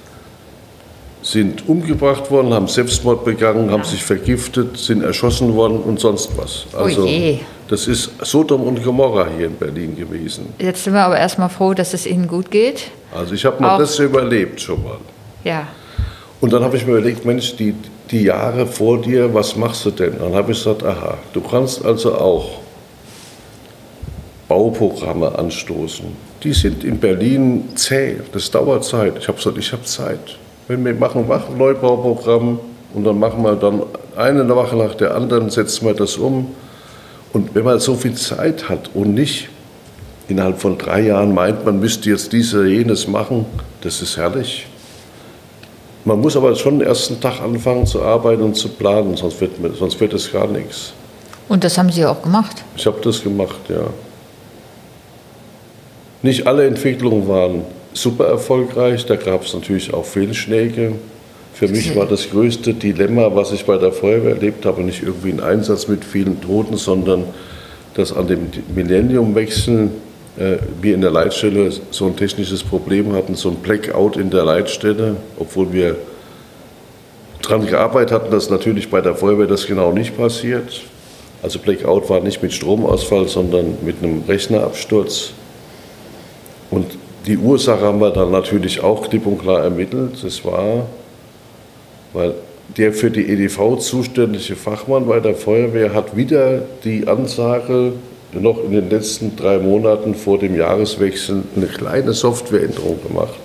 [1.23, 6.65] sind umgebracht worden, haben Selbstmord begangen, haben sich vergiftet, sind erschossen worden und sonst was.
[6.73, 7.39] Oh also, oh
[7.69, 10.53] das ist Sodom und Gomorra hier in Berlin gewesen.
[10.57, 12.89] Jetzt sind wir aber erstmal froh, dass es Ihnen gut geht.
[13.15, 14.97] Also ich habe mal das überlebt schon mal.
[15.43, 15.67] Ja.
[16.41, 17.75] Und dann habe ich mir überlegt, Mensch, die,
[18.09, 20.17] die Jahre vor dir, was machst du denn?
[20.19, 22.59] Dann habe ich gesagt, aha, du kannst also auch
[24.47, 26.05] Bauprogramme anstoßen.
[26.43, 29.13] Die sind in Berlin zäh, das dauert Zeit.
[29.19, 30.37] Ich habe gesagt, ich habe Zeit.
[30.67, 32.59] Wenn wir machen ein Neubauprogramm
[32.95, 33.83] und dann machen wir dann
[34.15, 36.47] eine Woche nach der anderen, setzen wir das um.
[37.33, 39.49] Und wenn man so viel Zeit hat und nicht
[40.27, 43.45] innerhalb von drei Jahren meint, man müsste jetzt dies oder jenes machen,
[43.81, 44.67] das ist herrlich.
[46.05, 49.51] Man muss aber schon den ersten Tag anfangen zu arbeiten und zu planen, sonst wird,
[49.77, 50.93] sonst wird es gar nichts.
[51.47, 52.63] Und das haben Sie auch gemacht?
[52.75, 53.87] Ich habe das gemacht, ja.
[56.21, 57.63] Nicht alle Entwicklungen waren
[57.93, 60.93] super erfolgreich, da gab es natürlich auch Fehlschläge.
[61.59, 65.33] Für mich war das größte Dilemma, was ich bei der Feuerwehr erlebt habe, nicht irgendwie
[65.33, 67.25] ein Einsatz mit vielen Toten, sondern
[67.95, 69.89] dass an dem Millenniumwechsel
[70.37, 74.45] äh, wir in der Leitstelle so ein technisches Problem hatten, so ein Blackout in der
[74.45, 75.97] Leitstelle, obwohl wir
[77.41, 80.83] daran gearbeitet hatten, dass natürlich bei der Feuerwehr das genau nicht passiert.
[81.43, 85.31] Also Blackout war nicht mit Stromausfall, sondern mit einem Rechnerabsturz.
[86.71, 86.85] Und
[87.25, 90.23] die Ursache haben wir dann natürlich auch klipp und klar ermittelt.
[90.23, 90.85] Das war,
[92.13, 92.33] weil
[92.77, 97.93] der für die EDV zuständige Fachmann bei der Feuerwehr hat wieder die Ansage
[98.31, 103.39] noch in den letzten drei Monaten vor dem Jahreswechsel eine kleine Softwareänderung gemacht.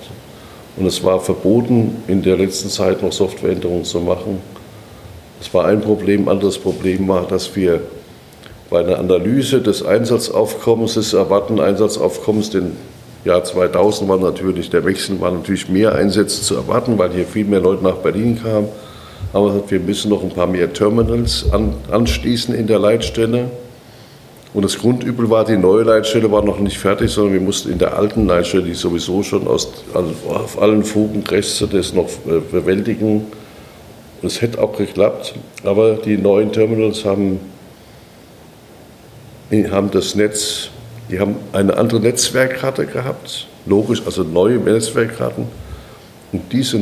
[0.76, 4.40] Und es war verboten, in der letzten Zeit noch Softwareänderungen zu machen.
[5.38, 6.28] Das war ein Problem.
[6.28, 7.80] Anderes Problem war, dass wir
[8.70, 12.72] bei einer Analyse des Einsatzaufkommens, des erwarteten Einsatzaufkommens, den
[13.24, 17.46] Jahr 2000 war natürlich, der Wechsel war natürlich mehr Einsätze zu erwarten, weil hier viel
[17.46, 18.68] mehr Leute nach Berlin kamen.
[19.32, 23.50] Aber wir müssen noch ein paar mehr Terminals an, anschließen in der Leitstelle.
[24.52, 27.78] Und das Grundübel war, die neue Leitstelle war noch nicht fertig, sondern wir mussten in
[27.78, 32.40] der alten Leitstelle, die sowieso schon aus, also auf allen Fugen Reste das noch äh,
[32.52, 33.26] bewältigen.
[34.22, 35.34] Es hätte auch geklappt,
[35.64, 37.40] aber die neuen Terminals haben,
[39.50, 40.70] haben das Netz,
[41.10, 45.46] die haben eine andere Netzwerkkarte gehabt, logisch, also neue Netzwerkkarten.
[46.32, 46.80] Und diese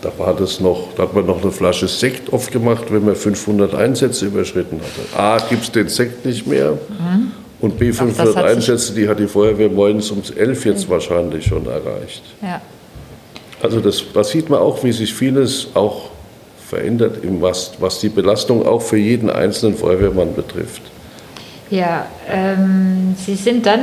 [0.02, 3.74] Da war das noch, da hat man noch eine Flasche Sekt aufgemacht, wenn man 500
[3.74, 5.18] Einsätze überschritten hatte.
[5.20, 6.72] A, gibt es den Sekt nicht mehr.
[6.72, 7.32] Mhm.
[7.60, 11.66] Und B, 500 Ach, Einsätze, die hat die Feuerwehr morgens um 11 jetzt wahrscheinlich schon
[11.66, 12.22] erreicht.
[12.40, 12.62] Ja.
[13.62, 16.08] Also das, das sieht man auch, wie sich vieles auch
[16.66, 20.82] verändert, was, was die Belastung auch für jeden einzelnen Feuerwehrmann betrifft.
[21.68, 23.80] Ja, ähm, Sie sind dann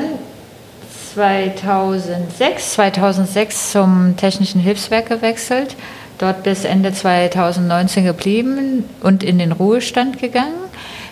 [1.13, 5.75] 2006, 2006 zum Technischen Hilfswerk gewechselt,
[6.17, 10.55] dort bis Ende 2019 geblieben und in den Ruhestand gegangen.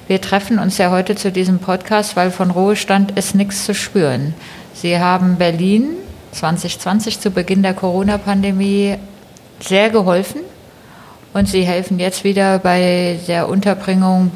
[0.08, 4.34] Wir treffen uns ja heute zu diesem Podcast, weil von Ruhestand ist nichts zu spüren.
[4.74, 5.88] Sie haben Berlin
[6.32, 8.98] 2020 zu Beginn der Corona-Pandemie
[9.60, 10.42] sehr geholfen
[11.34, 14.32] und Sie helfen jetzt wieder bei der Unterbringung,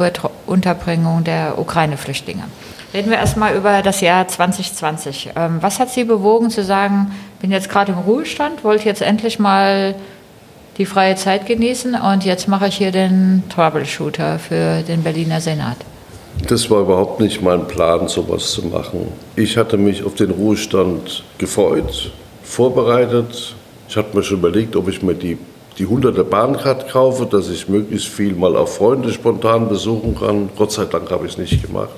[0.48, 2.44] Unterbringung der Ukraine-Flüchtlinge.
[2.94, 5.30] Reden wir erstmal über das Jahr 2020.
[5.36, 9.38] Ähm, was hat Sie bewogen zu sagen, bin jetzt gerade im Ruhestand, wollte jetzt endlich
[9.38, 9.94] mal
[10.80, 15.78] die freie Zeit genießen und jetzt mache ich hier den Troubleshooter für den Berliner Senat?
[16.48, 19.12] Das war überhaupt nicht mein Plan, sowas zu machen.
[19.36, 22.12] Ich hatte mich auf den Ruhestand gefreut,
[22.44, 23.56] vorbereitet.
[23.90, 25.38] Ich hatte mir schon überlegt, ob ich mir die
[25.80, 30.50] die hunderte Bahncard kaufe, dass ich möglichst viel mal auch Freunde spontan besuchen kann.
[30.58, 31.90] Gott sei Dank habe ich es nicht gemacht.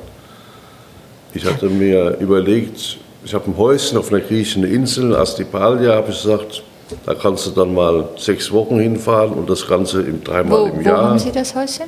[1.33, 6.21] Ich hatte mir überlegt, ich habe ein Häuschen auf einer griechischen Insel, Astipalia, habe ich
[6.21, 6.61] gesagt,
[7.05, 11.03] da kannst du dann mal sechs Wochen hinfahren und das Ganze dreimal wo, im Jahr.
[11.03, 11.87] Wo haben Sie das Häuschen?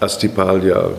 [0.00, 0.90] Astipalia.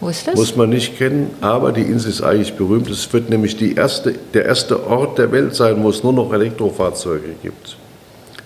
[0.00, 0.34] Wo ist das?
[0.34, 2.90] Muss man nicht kennen, aber die Insel ist eigentlich berühmt.
[2.90, 7.36] Es wird nämlich erste, der erste Ort der Welt sein, wo es nur noch Elektrofahrzeuge
[7.40, 7.76] gibt.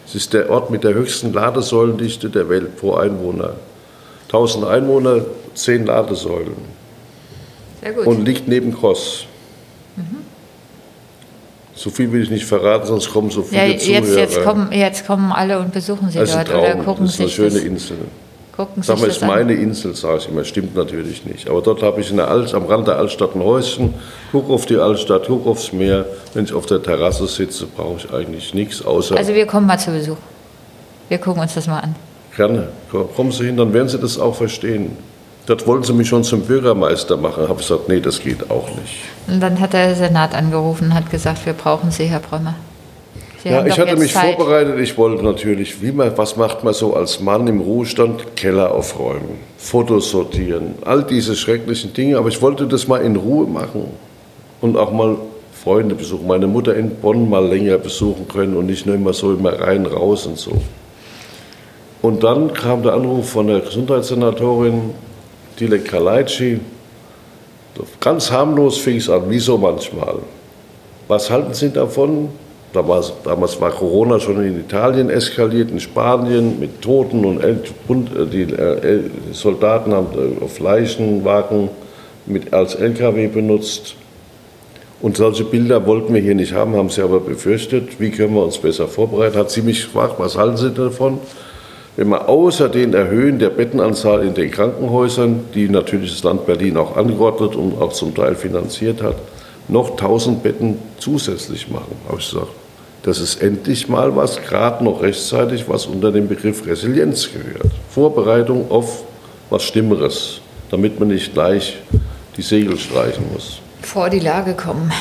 [0.07, 3.55] Es ist der Ort mit der höchsten Ladesäulendichte der Welt pro Einwohner.
[4.27, 5.25] 1000 Einwohner,
[5.55, 6.57] 10 Ladesäulen.
[7.83, 8.07] Sehr gut.
[8.07, 9.27] Und liegt neben Cross.
[11.77, 14.19] So viel will ich nicht verraten, sonst kommen so viele ja, jetzt, Zuhörer.
[14.19, 17.51] Jetzt kommen, jetzt kommen alle und besuchen Sie dort oder gucken das ist eine schöne
[17.51, 17.63] das.
[17.63, 17.97] Insel.
[18.57, 20.43] Gucken Sag mal, ist meine Insel, sage ich immer.
[20.43, 21.51] Stimmt natürlich nicht.
[21.51, 23.93] Aber dort habe ich in der Alt, am Rand der Altstadt ein Häuschen,
[24.33, 26.07] gucke auf die Altstadt, gucke aufs Meer.
[26.33, 29.15] Wenn ich auf der Terrasse sitze, brauche ich eigentlich nichts außer.
[29.15, 30.17] Also, wir kommen mal zu Besuch.
[31.11, 31.95] Wir gucken uns das mal an.
[32.35, 32.69] Gerne.
[33.15, 34.97] Kommen Sie hin, dann werden Sie das auch verstehen.
[35.47, 37.45] Dort wollten Sie mich schon zum Bürgermeister machen.
[37.45, 38.97] Ich habe gesagt, nee, das geht auch nicht.
[39.29, 42.57] Und dann hat der Senat angerufen und hat gesagt, wir brauchen Sie, Herr Brömer.
[43.45, 44.35] Sie ja, ich hatte mich Zeit.
[44.35, 44.81] vorbereitet.
[44.81, 48.35] Ich wollte natürlich, wie man, was macht man so als Mann im Ruhestand?
[48.35, 52.19] Keller aufräumen, Fotos sortieren, all diese schrecklichen Dinge.
[52.19, 53.85] Aber ich wollte das mal in Ruhe machen
[54.61, 55.17] und auch mal
[55.63, 56.27] Freunde besuchen.
[56.27, 59.87] Meine Mutter in Bonn mal länger besuchen können und nicht nur immer so immer rein,
[59.87, 60.61] raus und so.
[62.03, 64.91] Und dann kam der Anruf von der Gesundheitssenatorin
[65.59, 66.61] Dilek Kalaitschi.
[68.01, 70.19] Ganz harmlos fing es an, wie so manchmal.
[71.09, 72.31] Was halten Sie davon,
[72.77, 77.55] Damals, damals war Corona schon in Italien eskaliert, in Spanien mit Toten und äh,
[78.27, 79.01] die äh,
[79.33, 81.71] Soldaten haben äh, auf Leichenwagen
[82.27, 83.95] mit, als LKW benutzt.
[85.01, 87.99] Und solche Bilder wollten wir hier nicht haben, haben sie aber befürchtet.
[87.99, 89.39] Wie können wir uns besser vorbereiten?
[89.39, 91.19] Hat sie mich gefragt, was halten Sie davon?
[91.97, 96.77] Wenn wir außer den Erhöhen der Bettenanzahl in den Krankenhäusern, die natürlich das Land Berlin
[96.77, 99.17] auch angeordnet und auch zum Teil finanziert hat,
[99.69, 102.53] noch 1000 Betten zusätzlich machen, habe ich gesagt
[103.07, 107.71] das ist endlich mal was, gerade noch rechtzeitig, was unter den Begriff Resilienz gehört.
[107.89, 109.05] Vorbereitung auf
[109.49, 110.41] was Stimmeres,
[110.73, 111.79] damit man nicht gleich
[112.37, 113.61] die Segel streichen muss.
[113.81, 114.93] Vor die Lage kommen.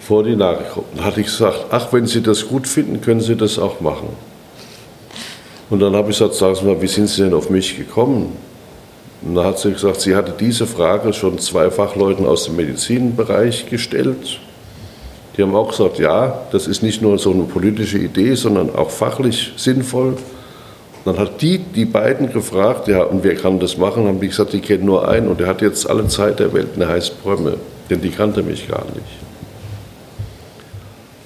[0.00, 0.86] Vor die Lage kommen.
[0.96, 4.10] Da hatte ich gesagt, ach, wenn Sie das gut finden, können Sie das auch machen.
[5.72, 8.36] Und dann habe ich gesagt, sagen Sie mal, wie sind Sie denn auf mich gekommen?
[9.22, 13.70] Und dann hat sie gesagt, sie hatte diese Frage schon zwei Fachleuten aus dem Medizinbereich
[13.70, 14.40] gestellt
[15.36, 18.90] die haben auch gesagt, ja, das ist nicht nur so eine politische Idee, sondern auch
[18.90, 20.16] fachlich sinnvoll.
[21.04, 24.06] Dann hat die die beiden gefragt, ja, und wer kann das machen?
[24.06, 26.68] Haben die gesagt, die kennen nur einen und der hat jetzt alle Zeit der Welt,
[26.76, 27.56] der heißt Brömme,
[27.88, 29.06] denn die kannte mich gar nicht.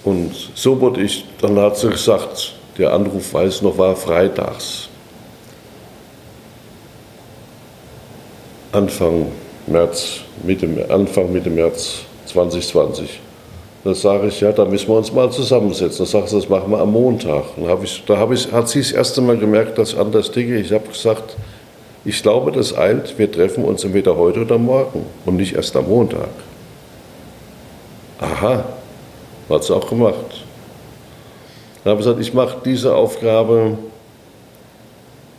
[0.05, 4.89] Und so wurde ich, dann hat sie gesagt, der Anruf, weiß noch, war freitags.
[8.73, 9.27] Anfang
[9.67, 13.21] März, Mitte, Anfang Mitte März 2020.
[13.85, 16.05] Da sage ich, ja, da müssen wir uns mal zusammensetzen.
[16.05, 17.57] Da sagt sie, das machen wir am Montag.
[17.57, 20.31] Und hab ich, da hab ich, hat sie das erste Mal gemerkt, dass ich anders
[20.31, 20.57] denke.
[20.57, 21.37] Ich habe gesagt,
[22.05, 25.89] ich glaube, das eilt, wir treffen uns entweder heute oder morgen und nicht erst am
[25.89, 26.29] Montag.
[28.21, 28.65] Aha,
[29.49, 30.46] hat sie auch gemacht.
[31.87, 33.79] Dann habe ich gesagt, ich mache diese Aufgabe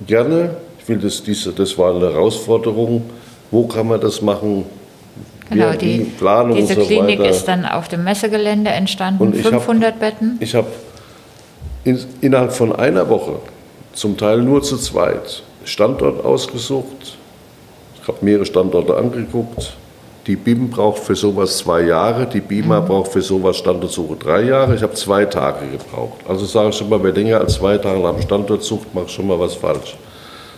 [0.07, 0.55] gerne.
[0.79, 3.01] Ich will das, diese, das war eine Herausforderung.
[3.51, 4.63] Wo kann man das machen?
[5.49, 7.31] Genau, die, die Planung diese so Klinik weiter.
[7.31, 10.37] ist dann auf dem Messegelände entstanden, 500 hab, Betten.
[10.39, 10.67] Ich habe
[11.83, 13.39] in, innerhalb von einer Woche,
[13.91, 17.17] zum Teil nur zu zweit, Standort ausgesucht.
[18.01, 19.73] Ich habe mehrere Standorte angeguckt.
[20.27, 22.85] Die BIM braucht für sowas zwei Jahre, die BIMA mhm.
[22.85, 24.75] braucht für sowas Standortsuche drei Jahre.
[24.75, 26.19] Ich habe zwei Tage gebraucht.
[26.27, 29.09] Also sage ich schon mal, wer länger als zwei Tage nach dem Standort sucht, macht
[29.09, 29.95] schon mal was falsch.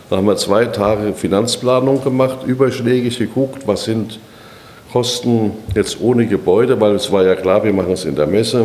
[0.08, 4.18] Dann haben wir zwei Tage Finanzplanung gemacht, überschlägig geguckt, was sind
[4.92, 8.64] Kosten jetzt ohne Gebäude, weil es war ja klar, wir machen es in der Messe.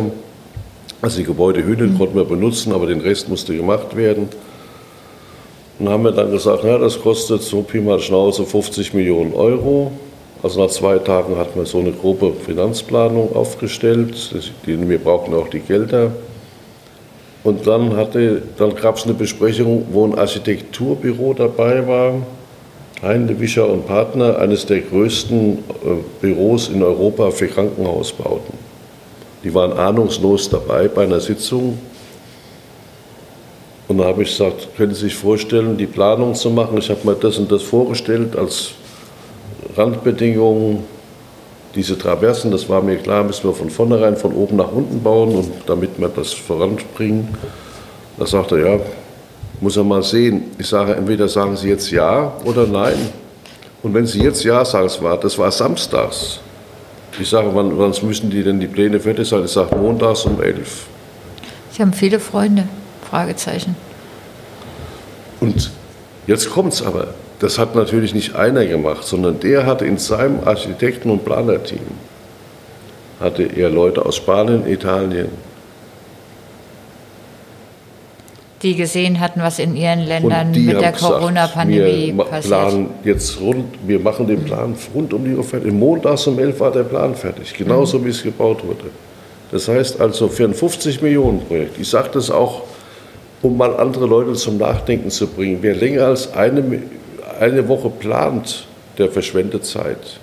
[1.00, 1.98] Also die Gebäudehülle mhm.
[1.98, 4.28] konnten wir benutzen, aber den Rest musste gemacht werden.
[5.78, 9.92] Und haben wir dann gesagt, na, das kostet so Pi mal Schnauze 50 Millionen Euro.
[10.42, 14.14] Also nach zwei Tagen hatten wir so eine grobe Finanzplanung aufgestellt.
[14.64, 16.12] Wir brauchen auch die Gelder.
[17.42, 17.90] Und dann,
[18.56, 22.14] dann gab es eine Besprechung, wo ein Architekturbüro dabei war
[23.02, 25.60] Heinle Wischer und Partner, eines der größten äh,
[26.20, 28.54] Büros in Europa für Krankenhausbauten.
[29.44, 31.78] Die waren ahnungslos dabei bei einer Sitzung.
[33.86, 36.78] Und da habe ich gesagt, können Sie sich vorstellen, die Planung zu machen?
[36.78, 38.70] Ich habe mir das und das vorgestellt als
[39.76, 40.84] Randbedingungen.
[41.74, 45.34] Diese Traversen, das war mir klar, müssen wir von vornherein von oben nach unten bauen,
[45.34, 47.28] und damit wir das voranbringen.
[48.16, 48.80] Da sagte er, ja,
[49.60, 50.44] muss er mal sehen.
[50.58, 52.96] Ich sage, entweder sagen Sie jetzt ja oder nein.
[53.82, 56.40] Und wenn Sie jetzt ja sagen, es war, das war samstags.
[57.18, 59.44] Ich sage, wann, wann müssen die denn die Pläne fertig sein?
[59.44, 60.86] Ich sage, montags um elf.
[61.72, 62.68] Sie haben viele Freunde?
[63.08, 63.76] Fragezeichen.
[65.40, 65.70] Und
[66.26, 67.08] jetzt kommt es aber.
[67.38, 71.80] Das hat natürlich nicht einer gemacht, sondern der hatte in seinem Architekten- und Planerteam
[73.20, 75.28] hatte er Leute aus Spanien, Italien,
[78.62, 82.88] die gesehen hatten, was in ihren Ländern mit der Corona-Pandemie passiert.
[83.04, 85.72] Jetzt rund, wir machen den Plan rund um die Uhr fertig.
[85.72, 88.06] Montags um 11 war der Plan fertig, genauso mhm.
[88.06, 88.90] wie es gebaut wurde.
[89.52, 92.62] Das heißt also für ein 50 Millionen Projekt, ich sage das auch,
[93.42, 96.62] um mal andere Leute zum Nachdenken zu bringen, wer länger als eine,
[97.40, 98.66] eine Woche plant,
[98.98, 100.18] der verschwendet Zeit.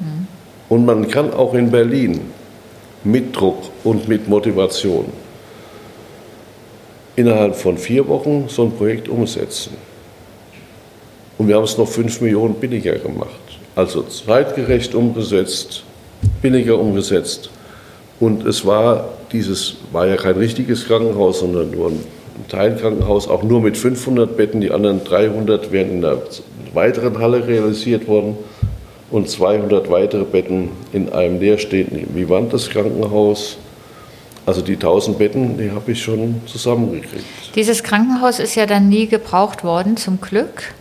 [0.00, 0.26] Mhm.
[0.68, 2.20] Und man kann auch in Berlin
[3.04, 5.06] mit Druck und mit Motivation
[7.16, 9.72] innerhalb von vier Wochen so ein Projekt umsetzen.
[11.36, 13.28] Und wir haben es noch fünf Millionen billiger gemacht.
[13.74, 15.82] Also zeitgerecht umgesetzt,
[16.42, 17.50] billiger umgesetzt.
[18.20, 22.04] Und es war dieses, war ja kein richtiges Krankenhaus, sondern nur ein
[22.48, 24.60] Teilkrankenhaus, auch nur mit 500 Betten.
[24.60, 26.18] Die anderen 300 wären in einer
[26.74, 28.36] weiteren Halle realisiert worden
[29.10, 33.58] und 200 weitere Betten in einem leerstehenden Vivantes Krankenhaus
[34.48, 37.24] also die 1000 Betten, die habe ich schon zusammengekriegt.
[37.54, 40.72] Dieses Krankenhaus ist ja dann nie gebraucht worden, zum Glück.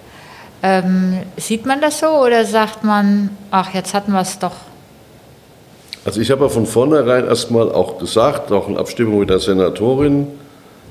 [0.64, 4.54] Ähm, sieht man das so oder sagt man, ach, jetzt hatten wir es doch?
[6.06, 10.28] Also ich habe ja von vornherein erstmal auch gesagt, auch in Abstimmung mit der Senatorin,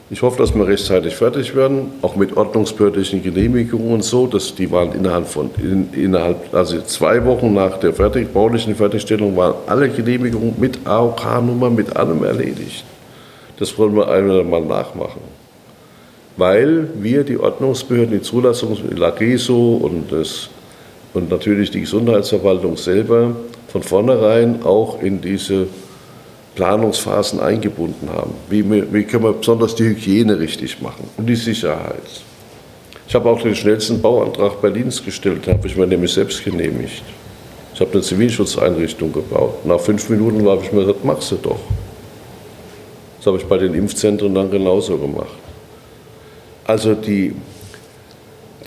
[0.08, 4.28] ich hoffe, dass wir rechtzeitig fertig werden, auch mit ordnungsbehördlichen Genehmigungen und so.
[4.28, 9.36] Dass die waren innerhalb von in, innerhalb also zwei Wochen nach der fertig, baulichen Fertigstellung
[9.36, 12.84] waren alle Genehmigungen mit AOK-Nummer mit allem erledigt.
[13.58, 15.22] Das wollen wir einmal nachmachen,
[16.36, 20.50] weil wir die Ordnungsbehörden, die Zulassung, LAGESO und das
[21.14, 23.34] und natürlich die Gesundheitsverwaltung selber
[23.68, 25.66] von vornherein auch in diese
[26.56, 28.32] Planungsphasen eingebunden haben.
[28.48, 32.02] Wie, wie können wir besonders die Hygiene richtig machen und die Sicherheit.
[33.06, 37.04] Ich habe auch den schnellsten Bauantrag Berlins gestellt, habe ich mir nämlich selbst genehmigt.
[37.74, 39.64] Ich habe eine Zivilschutzeinrichtung gebaut.
[39.64, 41.60] Nach fünf Minuten habe ich mir gesagt, machst du doch.
[43.18, 45.38] Das habe ich bei den Impfzentren dann genauso gemacht.
[46.64, 47.34] Also die,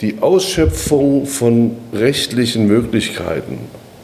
[0.00, 3.58] die Ausschöpfung von rechtlichen Möglichkeiten,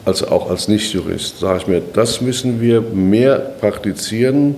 [0.07, 4.55] also auch als Nichtjurist, sage ich mir, das müssen wir mehr praktizieren.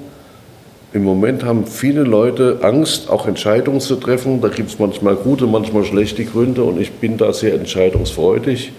[0.93, 4.41] Im Moment haben viele Leute Angst, auch Entscheidungen zu treffen.
[4.41, 8.71] Da gibt es manchmal gute, manchmal schlechte Gründe und ich bin da sehr entscheidungsfreudig.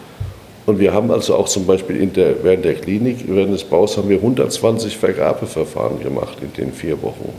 [0.66, 4.08] Und wir haben also auch zum Beispiel der, während der Klinik, während des Baus, haben
[4.08, 7.32] wir 120 Vergabeverfahren gemacht in den vier Wochen.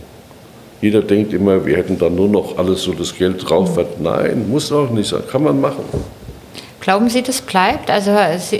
[0.82, 3.80] Jeder denkt immer, wir hätten dann nur noch alles so das Geld drauf.
[4.02, 5.86] Nein, muss auch nicht sein, kann man machen.
[6.82, 7.91] Glauben Sie, das bleibt?
[7.91, 8.60] Also Sie,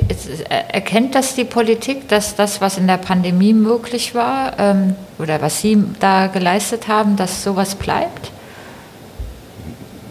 [0.50, 5.60] erkennt das die Politik, dass das, was in der Pandemie möglich war ähm, oder was
[5.60, 8.32] Sie da geleistet haben, dass sowas bleibt?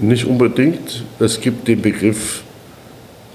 [0.01, 1.05] Nicht unbedingt.
[1.21, 2.43] Es gibt den Begriff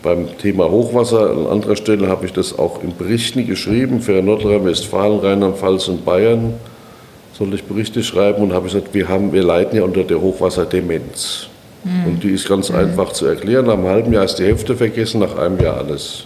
[0.03, 1.31] beim Thema Hochwasser.
[1.31, 6.53] An anderer Stelle habe ich das auch in Berichten geschrieben für Nordrhein-Westfalen, Rheinland-Pfalz und Bayern.
[7.33, 11.47] Soll ich Berichte schreiben und habe gesagt, wir, haben, wir leiden ja unter der Hochwasserdemenz.
[11.85, 12.07] Mhm.
[12.07, 12.77] Und die ist ganz mhm.
[12.77, 13.67] einfach zu erklären.
[13.67, 16.25] Nach einem halben Jahr ist die Hälfte vergessen, nach einem Jahr alles.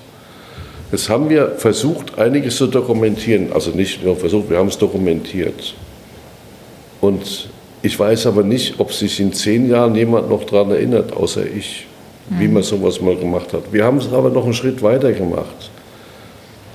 [0.92, 3.52] Jetzt haben wir versucht, einiges zu dokumentieren.
[3.54, 5.76] Also nicht nur versucht, wir haben es dokumentiert.
[7.02, 7.50] Und
[7.82, 11.86] ich weiß aber nicht, ob sich in zehn Jahren jemand noch daran erinnert, außer ich,
[12.30, 12.40] mhm.
[12.40, 13.72] wie man sowas mal gemacht hat.
[13.72, 15.70] Wir haben es aber noch einen Schritt weiter gemacht.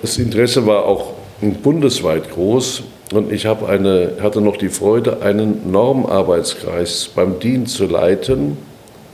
[0.03, 2.83] Das Interesse war auch bundesweit groß.
[3.13, 8.57] Und ich eine, hatte noch die Freude, einen Normarbeitskreis beim DIN zu leiten,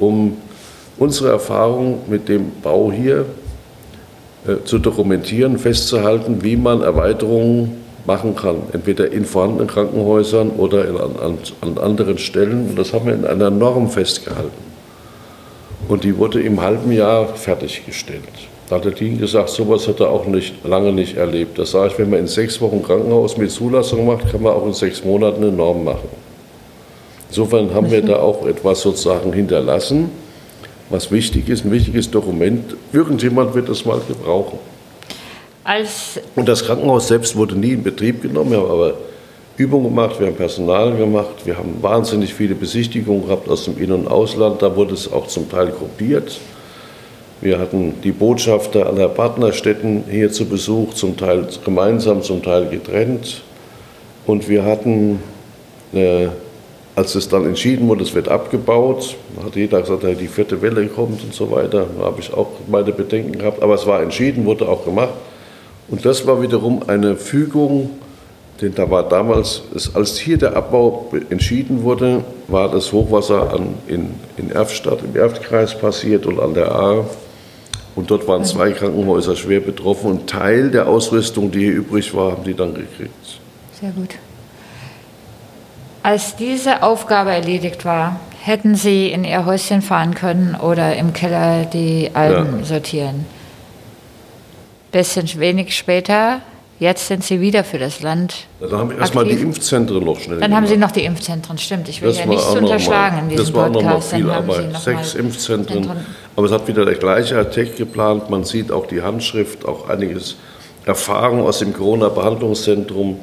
[0.00, 0.36] um
[0.98, 3.26] unsere Erfahrung mit dem Bau hier
[4.46, 10.96] äh, zu dokumentieren, festzuhalten, wie man Erweiterungen machen kann, entweder in vorhandenen Krankenhäusern oder in,
[10.96, 12.70] an, an anderen Stellen.
[12.70, 14.70] Und das haben wir in einer Norm festgehalten.
[15.88, 18.22] Und die wurde im halben Jahr fertiggestellt.
[18.68, 21.58] Da hat der Dean gesagt, sowas hat er auch nicht, lange nicht erlebt.
[21.58, 24.64] Das sage ich, wenn man in sechs Wochen Krankenhaus mit Zulassung macht, kann man auch
[24.64, 26.08] in sechs Monaten eine Norm machen.
[27.30, 30.10] Insofern haben wir da auch etwas sozusagen hinterlassen,
[30.88, 32.74] was wichtig ist, ein wichtiges Dokument.
[32.92, 34.58] Irgendjemand wird das mal gebrauchen.
[35.62, 38.50] Als Und das Krankenhaus selbst wurde nie in Betrieb genommen.
[38.50, 38.94] Wir haben aber
[39.56, 43.92] Übungen gemacht, wir haben Personal gemacht, wir haben wahnsinnig viele Besichtigungen gehabt aus dem In-
[43.92, 44.60] und Ausland.
[44.60, 46.40] Da wurde es auch zum Teil gruppiert.
[47.40, 53.42] Wir hatten die Botschafter aller Partnerstädten hier zu Besuch, zum Teil gemeinsam, zum Teil getrennt.
[54.26, 55.22] Und wir hatten
[55.92, 56.26] äh,
[56.96, 61.22] als es dann entschieden wurde, es wird abgebaut, hat jeder gesagt, die vierte Welle kommt
[61.22, 61.86] und so weiter.
[61.98, 63.62] Da habe ich auch meine Bedenken gehabt.
[63.62, 65.14] Aber es war entschieden, wurde auch gemacht.
[65.88, 67.90] Und das war wiederum eine Fügung,
[68.60, 69.62] denn da war damals,
[69.94, 75.76] als hier der Abbau entschieden wurde, war das Hochwasser an, in, in Erftstadt, im Erftkreis
[75.76, 77.06] passiert und an der Ahr.
[77.96, 82.32] Und dort waren zwei Krankenhäuser schwer betroffen und Teil der Ausrüstung, die hier übrig war,
[82.32, 83.40] haben die dann gekriegt.
[83.80, 84.16] Sehr gut.
[86.02, 91.66] Als diese Aufgabe erledigt war, hätten Sie in Ihr Häuschen fahren können oder im Keller
[91.66, 92.64] die Alben ja.
[92.64, 93.26] sortieren.
[94.92, 96.40] Bisschen wenig später,
[96.78, 98.46] jetzt sind Sie wieder für das Land.
[98.60, 100.40] Dann haben wir erstmal die Impfzentren noch schnell.
[100.40, 100.56] Dann gemacht.
[100.56, 101.88] haben Sie noch die Impfzentren, stimmt.
[101.90, 103.84] Ich will das ja nichts unterschlagen mal, in diesem Das war Podcast.
[103.84, 104.80] noch mal viel Arbeit.
[104.80, 105.84] Sechs Impfzentren.
[105.84, 106.06] Zentren.
[106.34, 108.30] Aber es hat wieder der gleiche Architekt geplant.
[108.30, 110.36] Man sieht auch die Handschrift, auch einiges
[110.86, 113.18] Erfahrung aus dem Corona-Behandlungszentrum.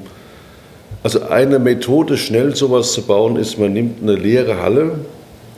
[1.07, 4.99] Also eine Methode, schnell sowas zu bauen, ist, man nimmt eine leere Halle,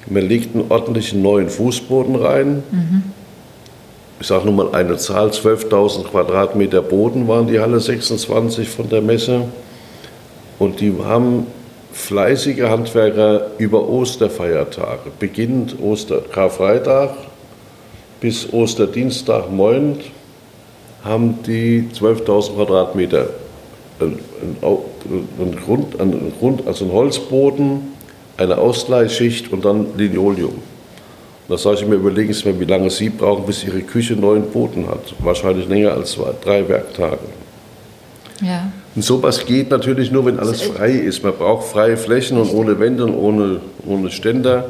[0.05, 2.61] man legt einen ordentlichen neuen Fußboden rein.
[2.69, 3.03] Mhm.
[4.19, 9.01] Ich sage nur mal eine Zahl, 12.000 Quadratmeter Boden waren die Halle 26 von der
[9.01, 9.45] Messe.
[10.59, 11.47] Und die haben
[11.93, 17.09] fleißige Handwerker über Osterfeiertage, beginnend Oster Karfreitag
[18.21, 19.97] bis Osterdienstag, Moin,
[21.03, 23.29] haben die 12.000 Quadratmeter
[24.05, 27.93] ein Grund, ein Grund, also ein Holzboden,
[28.37, 30.55] eine Ausgleichsschicht und dann Linoleum.
[31.47, 34.51] Da sage ich mir, überlegen Sie mir, wie lange Sie brauchen, bis Ihre Küche neuen
[34.51, 35.15] Boden hat.
[35.19, 37.17] Wahrscheinlich länger als zwei, drei Werktage.
[38.41, 38.71] Ja.
[38.95, 41.23] Und sowas geht natürlich nur, wenn alles frei ist.
[41.23, 44.65] Man braucht freie Flächen und ohne Wände und ohne, ohne Ständer.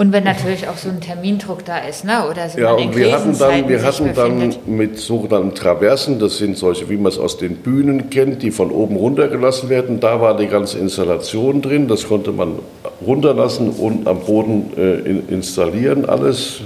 [0.00, 2.26] Und wenn natürlich auch so ein Termindruck da ist, ne?
[2.30, 6.56] oder so Ja, und wir hatten dann, wir hatten dann mit sogenannten Traversen, das sind
[6.56, 10.00] solche, wie man es aus den Bühnen kennt, die von oben runtergelassen werden.
[10.00, 12.60] Da war die ganze Installation drin, das konnte man
[13.06, 16.62] runterlassen und am Boden äh, installieren, alles,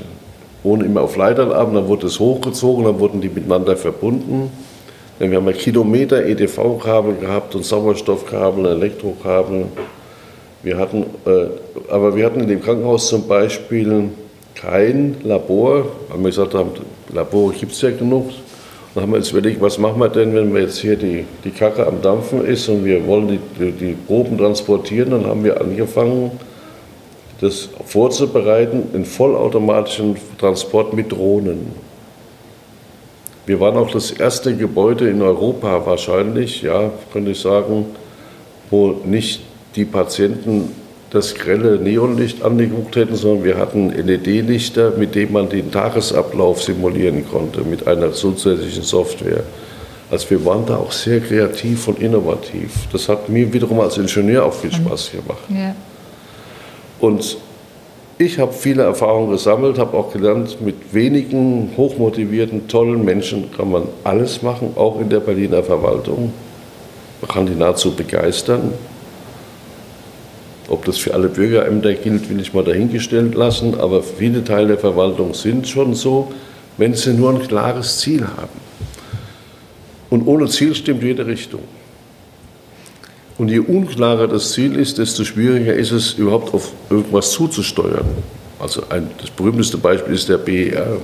[0.62, 1.70] ohne immer auf Leitern ab.
[1.74, 4.52] Dann wurde es hochgezogen, dann wurden die miteinander verbunden.
[5.18, 9.66] Wir haben ja Kilometer EDV-Kabel gehabt und Sauerstoffkabel, Elektrokabel.
[10.64, 14.08] Wir hatten, äh, aber wir hatten in dem Krankenhaus zum Beispiel
[14.54, 16.70] kein Labor, weil wir gesagt haben,
[17.12, 18.30] Labore gibt es ja genug.
[18.94, 21.50] Dann haben wir uns überlegt, was machen wir denn, wenn wir jetzt hier die, die
[21.50, 25.10] Kacke am Dampfen ist und wir wollen die, die, die Proben transportieren.
[25.10, 26.30] Dann haben wir angefangen,
[27.42, 31.72] das vorzubereiten, in vollautomatischen Transport mit Drohnen.
[33.44, 37.84] Wir waren auch das erste Gebäude in Europa wahrscheinlich, ja, könnte ich sagen,
[38.70, 39.42] wo nicht
[39.76, 40.70] die Patienten
[41.10, 47.24] das grelle Neonlicht angeguckt hätten, sondern wir hatten LED-Lichter, mit denen man den Tagesablauf simulieren
[47.30, 49.44] konnte, mit einer zusätzlichen Software.
[50.10, 52.88] Also wir waren da auch sehr kreativ und innovativ.
[52.92, 54.86] Das hat mir wiederum als Ingenieur auch viel mhm.
[54.86, 55.44] Spaß gemacht.
[55.48, 55.74] Ja.
[56.98, 57.36] Und
[58.18, 63.88] ich habe viele Erfahrungen gesammelt, habe auch gelernt, mit wenigen hochmotivierten, tollen Menschen kann man
[64.02, 66.32] alles machen, auch in der Berliner Verwaltung.
[67.20, 68.72] Man kann die nahezu begeistern.
[70.68, 74.78] Ob das für alle Bürgerämter gilt, will ich mal dahingestellt lassen, aber viele Teile der
[74.78, 76.32] Verwaltung sind schon so,
[76.78, 78.60] wenn sie nur ein klares Ziel haben.
[80.10, 81.62] Und ohne Ziel stimmt jede Richtung.
[83.36, 88.06] Und je unklarer das Ziel ist, desto schwieriger ist es, überhaupt auf irgendwas zuzusteuern.
[88.60, 90.98] Also ein, das berühmteste Beispiel ist der BER.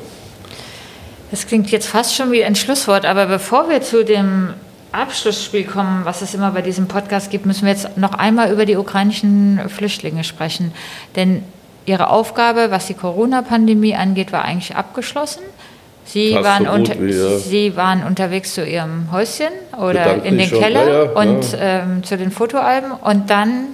[1.30, 4.54] Das klingt jetzt fast schon wie ein Schlusswort, aber bevor wir zu dem
[4.92, 8.66] Abschlussspiel kommen, was es immer bei diesem Podcast gibt, müssen wir jetzt noch einmal über
[8.66, 10.72] die ukrainischen Flüchtlinge sprechen.
[11.16, 11.42] Denn
[11.86, 15.42] Ihre Aufgabe, was die Corona-Pandemie angeht, war eigentlich abgeschlossen.
[16.04, 21.04] Sie waren, so unter, Sie waren unterwegs zu Ihrem Häuschen oder in den Keller ja,
[21.04, 21.56] ja, und.
[21.58, 22.90] Ähm, zu den Fotoalben.
[22.92, 23.68] Und dann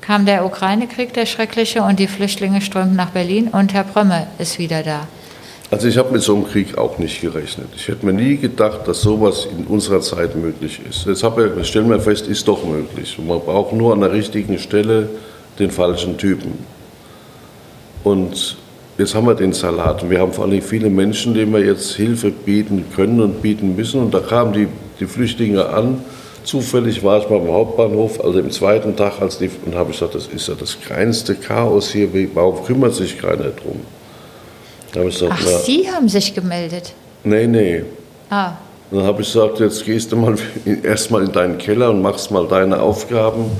[0.00, 4.58] kam der Ukraine-Krieg, der schreckliche, und die Flüchtlinge strömten nach Berlin und Herr Brömme ist
[4.58, 5.06] wieder da.
[5.70, 7.68] Also ich habe mit so einem Krieg auch nicht gerechnet.
[7.76, 11.04] Ich hätte mir nie gedacht, dass sowas in unserer Zeit möglich ist.
[11.04, 13.18] Jetzt wir, stellen wir fest, ist doch möglich.
[13.18, 15.10] Und man braucht nur an der richtigen Stelle
[15.58, 16.58] den falschen Typen.
[18.02, 18.56] Und
[18.96, 20.02] jetzt haben wir den Salat.
[20.02, 23.76] Und wir haben vor allem viele Menschen, denen wir jetzt Hilfe bieten können und bieten
[23.76, 24.00] müssen.
[24.00, 24.68] Und da kamen die,
[25.00, 26.02] die Flüchtlinge an.
[26.44, 29.98] Zufällig war ich mal am Hauptbahnhof, also im zweiten Tag, als die, und habe ich
[29.98, 32.08] gesagt, das ist ja das kleinste Chaos hier.
[32.32, 33.80] Warum kümmert sich keiner drum?
[34.92, 36.92] Gesagt, Ach, na, Sie haben sich gemeldet?
[37.24, 37.82] Nee, nee.
[38.30, 38.52] Ah.
[38.90, 40.34] Dann habe ich gesagt, jetzt gehst du mal
[40.82, 43.50] erstmal in deinen Keller und machst mal deine Aufgaben.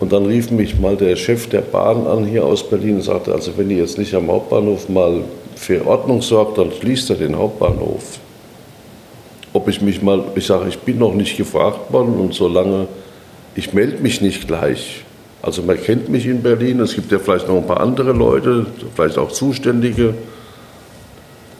[0.00, 3.32] Und dann rief mich mal der Chef der Bahn an hier aus Berlin und sagte,
[3.32, 5.22] also wenn ihr jetzt nicht am Hauptbahnhof mal
[5.56, 8.18] für Ordnung sorgt, dann schließt er den Hauptbahnhof.
[9.52, 12.86] Ob ich mich mal, ich sage, ich bin noch nicht gefragt worden und solange,
[13.54, 15.04] ich melde mich nicht gleich.
[15.42, 18.66] Also man kennt mich in Berlin, es gibt ja vielleicht noch ein paar andere Leute,
[18.94, 20.14] vielleicht auch Zuständige.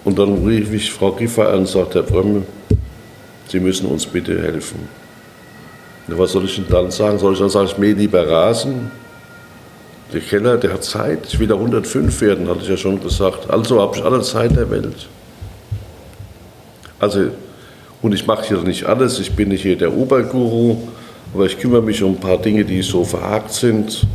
[0.08, 2.44] Und dann rief ich Frau Giffer an und sagte, Herr Brömmel,
[3.46, 4.88] Sie müssen uns bitte helfen.
[6.06, 7.18] Na, was soll ich denn dann sagen?
[7.18, 8.90] Soll ich dann sagen, ich mähe lieber Rasen?
[10.10, 11.26] Der Keller, der hat Zeit.
[11.26, 13.50] Ich will da 105 werden, hatte ich ja schon gesagt.
[13.50, 15.08] Also habe ich alle Zeit der Welt.
[16.98, 17.26] Also,
[18.00, 19.18] und ich mache hier nicht alles.
[19.18, 20.88] Ich bin nicht hier der Oberguru,
[21.34, 24.06] aber ich kümmere mich um ein paar Dinge, die so verhakt sind.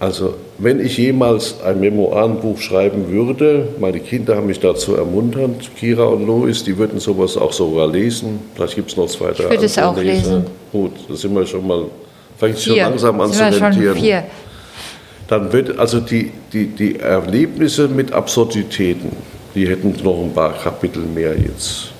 [0.00, 6.04] Also, wenn ich jemals ein Memoirenbuch schreiben würde, meine Kinder haben mich dazu ermuntert, Kira
[6.04, 8.40] und Lois, die würden sowas auch sogar lesen.
[8.54, 10.12] Vielleicht gibt es noch zwei, drei Ich würde es auch Leser.
[10.12, 10.44] lesen.
[10.70, 11.84] Gut, da sind wir schon mal,
[12.38, 14.24] fängt schon langsam an zu rentieren.
[15.28, 19.10] Dann wird also die, die, die Erlebnisse mit Absurditäten,
[19.54, 21.92] die hätten noch ein paar Kapitel mehr jetzt.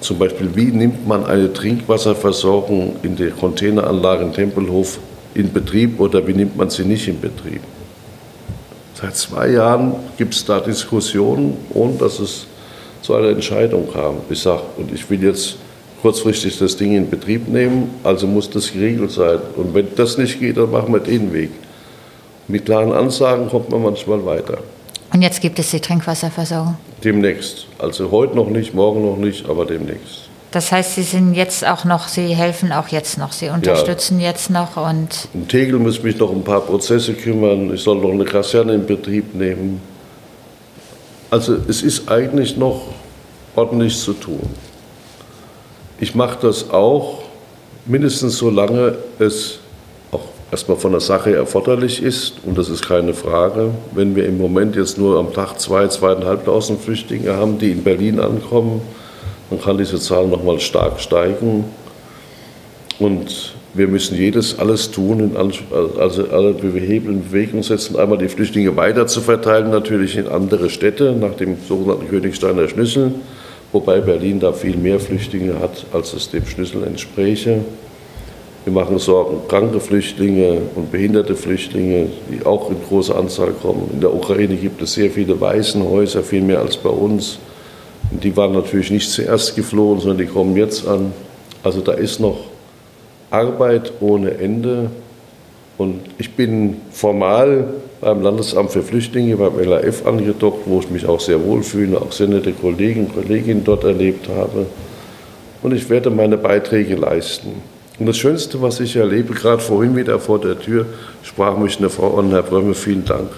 [0.00, 4.98] Zum Beispiel, wie nimmt man eine Trinkwasserversorgung in der Containeranlage in Tempelhof
[5.34, 7.60] in Betrieb oder wie nimmt man sie nicht in Betrieb.
[8.94, 12.46] Seit zwei Jahren gibt es da Diskussionen, ohne dass es
[13.02, 14.16] zu einer Entscheidung kam.
[14.30, 15.56] Ich sage, und ich will jetzt
[16.00, 19.38] kurzfristig das Ding in Betrieb nehmen, also muss das geregelt sein.
[19.56, 21.50] Und wenn das nicht geht, dann machen wir den Weg.
[22.46, 24.58] Mit klaren Ansagen kommt man manchmal weiter.
[25.12, 26.76] Und jetzt gibt es die Trinkwasserversorgung?
[27.02, 27.66] Demnächst.
[27.78, 30.28] Also heute noch nicht, morgen noch nicht, aber demnächst.
[30.54, 34.28] Das heißt, Sie sind jetzt auch noch, Sie helfen auch jetzt noch, Sie unterstützen ja.
[34.28, 35.26] jetzt noch und.
[35.34, 37.74] In Tegel muss mich noch ein paar Prozesse kümmern.
[37.74, 39.80] Ich soll noch eine Kaserne in Betrieb nehmen.
[41.28, 42.82] Also es ist eigentlich noch
[43.56, 44.48] ordentlich zu tun.
[45.98, 47.24] Ich mache das auch
[47.84, 49.58] mindestens solange es
[50.12, 52.34] auch erstmal von der Sache erforderlich ist.
[52.44, 53.72] Und das ist keine Frage.
[53.92, 58.20] Wenn wir im Moment jetzt nur am Tag zwei, zweieinhalbtausend Flüchtlinge haben, die in Berlin
[58.20, 58.82] ankommen,
[59.50, 61.64] dann kann diese Zahl nochmal stark steigen.
[62.98, 65.36] Und wir müssen jedes alles tun,
[65.98, 70.70] also alle Hebel in Bewegung setzen, einmal die Flüchtlinge weiter zu verteilen, natürlich in andere
[70.70, 73.12] Städte, nach dem sogenannten Königsteiner Schlüssel,
[73.72, 77.64] wobei Berlin da viel mehr Flüchtlinge hat, als es dem Schlüssel entspräche.
[78.64, 83.90] Wir machen Sorgen, kranke Flüchtlinge und behinderte Flüchtlinge, die auch in großer Anzahl kommen.
[83.92, 87.40] In der Ukraine gibt es sehr viele Waisenhäuser, viel mehr als bei uns.
[88.22, 91.12] Die waren natürlich nicht zuerst geflohen, sondern die kommen jetzt an.
[91.62, 92.44] Also da ist noch
[93.30, 94.90] Arbeit ohne Ende.
[95.76, 97.66] Und ich bin formal
[98.00, 102.12] beim Landesamt für Flüchtlinge, beim LAF angedockt, wo ich mich auch sehr wohl fühle, auch
[102.12, 104.66] sehr nette Kollegen und Kolleginnen dort erlebt habe.
[105.62, 107.62] Und ich werde meine Beiträge leisten.
[107.98, 110.86] Und das Schönste, was ich erlebe, gerade vorhin wieder vor der Tür,
[111.22, 113.30] sprach mich eine Frau an, Herr Brömme, vielen Dank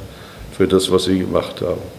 [0.53, 1.96] für das, was Sie gemacht haben.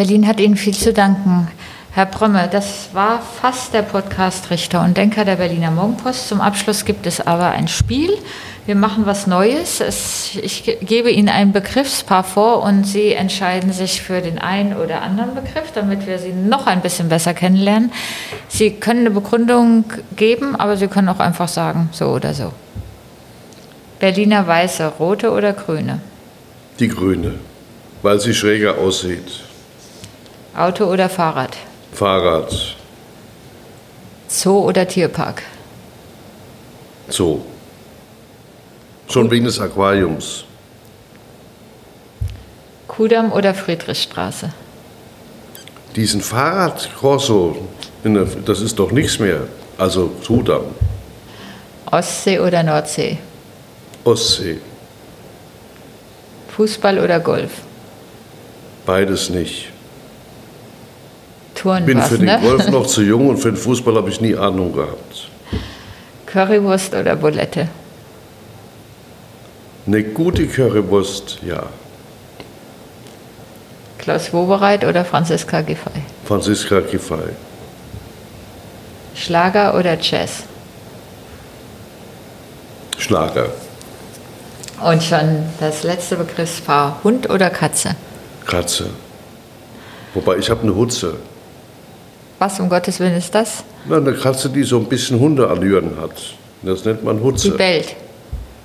[0.00, 1.48] Berlin hat Ihnen viel zu danken.
[1.92, 6.26] Herr Brömme, das war fast der Podcast Richter und Denker der Berliner Morgenpost.
[6.26, 8.08] Zum Abschluss gibt es aber ein Spiel.
[8.64, 9.82] Wir machen was Neues.
[9.82, 15.02] Es, ich gebe Ihnen ein Begriffspaar vor und Sie entscheiden sich für den einen oder
[15.02, 17.92] anderen Begriff, damit wir Sie noch ein bisschen besser kennenlernen.
[18.48, 19.84] Sie können eine Begründung
[20.16, 22.54] geben, aber Sie können auch einfach sagen, so oder so.
[23.98, 26.00] Berliner Weiße, rote oder grüne?
[26.78, 27.34] Die grüne,
[28.00, 29.49] weil sie schräger aussieht.
[30.56, 31.56] Auto oder Fahrrad?
[31.92, 32.76] Fahrrad.
[34.28, 35.42] Zoo oder Tierpark?
[37.08, 37.40] Zoo.
[39.08, 40.44] Schon wegen des Aquariums.
[42.86, 44.52] Kudamm oder Friedrichstraße?
[45.96, 47.56] Diesen Fahrradkorso,
[48.44, 49.42] das ist doch nichts mehr.
[49.78, 50.66] Also Kudamm.
[51.90, 53.18] Ostsee oder Nordsee?
[54.04, 54.58] Ostsee.
[56.56, 57.50] Fußball oder Golf?
[58.86, 59.70] Beides nicht.
[61.60, 62.38] Touren Ich bin was, für den ne?
[62.40, 65.28] Golf noch zu jung und für den Fußball habe ich nie Ahnung gehabt.
[66.24, 67.68] Currywurst oder Bulette?
[69.86, 71.64] Eine gute Currywurst, ja.
[73.98, 76.02] Klaus Wobereit oder Franziska Giffey?
[76.24, 77.34] Franziska Giffey.
[79.14, 80.44] Schlager oder Jazz?
[82.96, 83.50] Schlager.
[84.82, 87.96] Und schon das letzte Begriffspaar, Hund oder Katze?
[88.46, 88.86] Katze.
[90.14, 91.16] Wobei ich habe eine Hutze.
[92.40, 93.64] Was um Gottes Willen ist das?
[93.86, 96.34] Na, eine Katze, die so ein bisschen Hundeallüren hat.
[96.62, 97.50] Das nennt man Hutze.
[97.50, 97.94] Die bellt.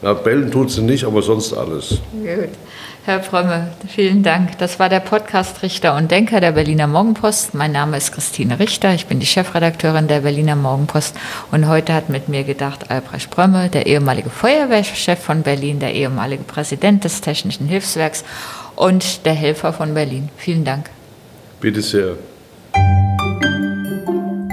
[0.02, 2.00] Ja, bellen tut sie nicht, aber sonst alles.
[2.14, 2.52] Gut.
[3.04, 4.58] Herr Frömme, vielen Dank.
[4.60, 7.54] Das war der Podcast Richter und Denker der Berliner Morgenpost.
[7.54, 8.94] Mein Name ist Christine Richter.
[8.94, 11.14] Ich bin die Chefredakteurin der Berliner Morgenpost.
[11.52, 16.44] Und heute hat mit mir gedacht Albrecht Brömme, der ehemalige Feuerwehrchef von Berlin, der ehemalige
[16.44, 18.24] Präsident des Technischen Hilfswerks
[18.78, 20.30] und der Helfer von Berlin.
[20.38, 20.90] Vielen Dank.
[21.60, 22.16] Bitte sehr.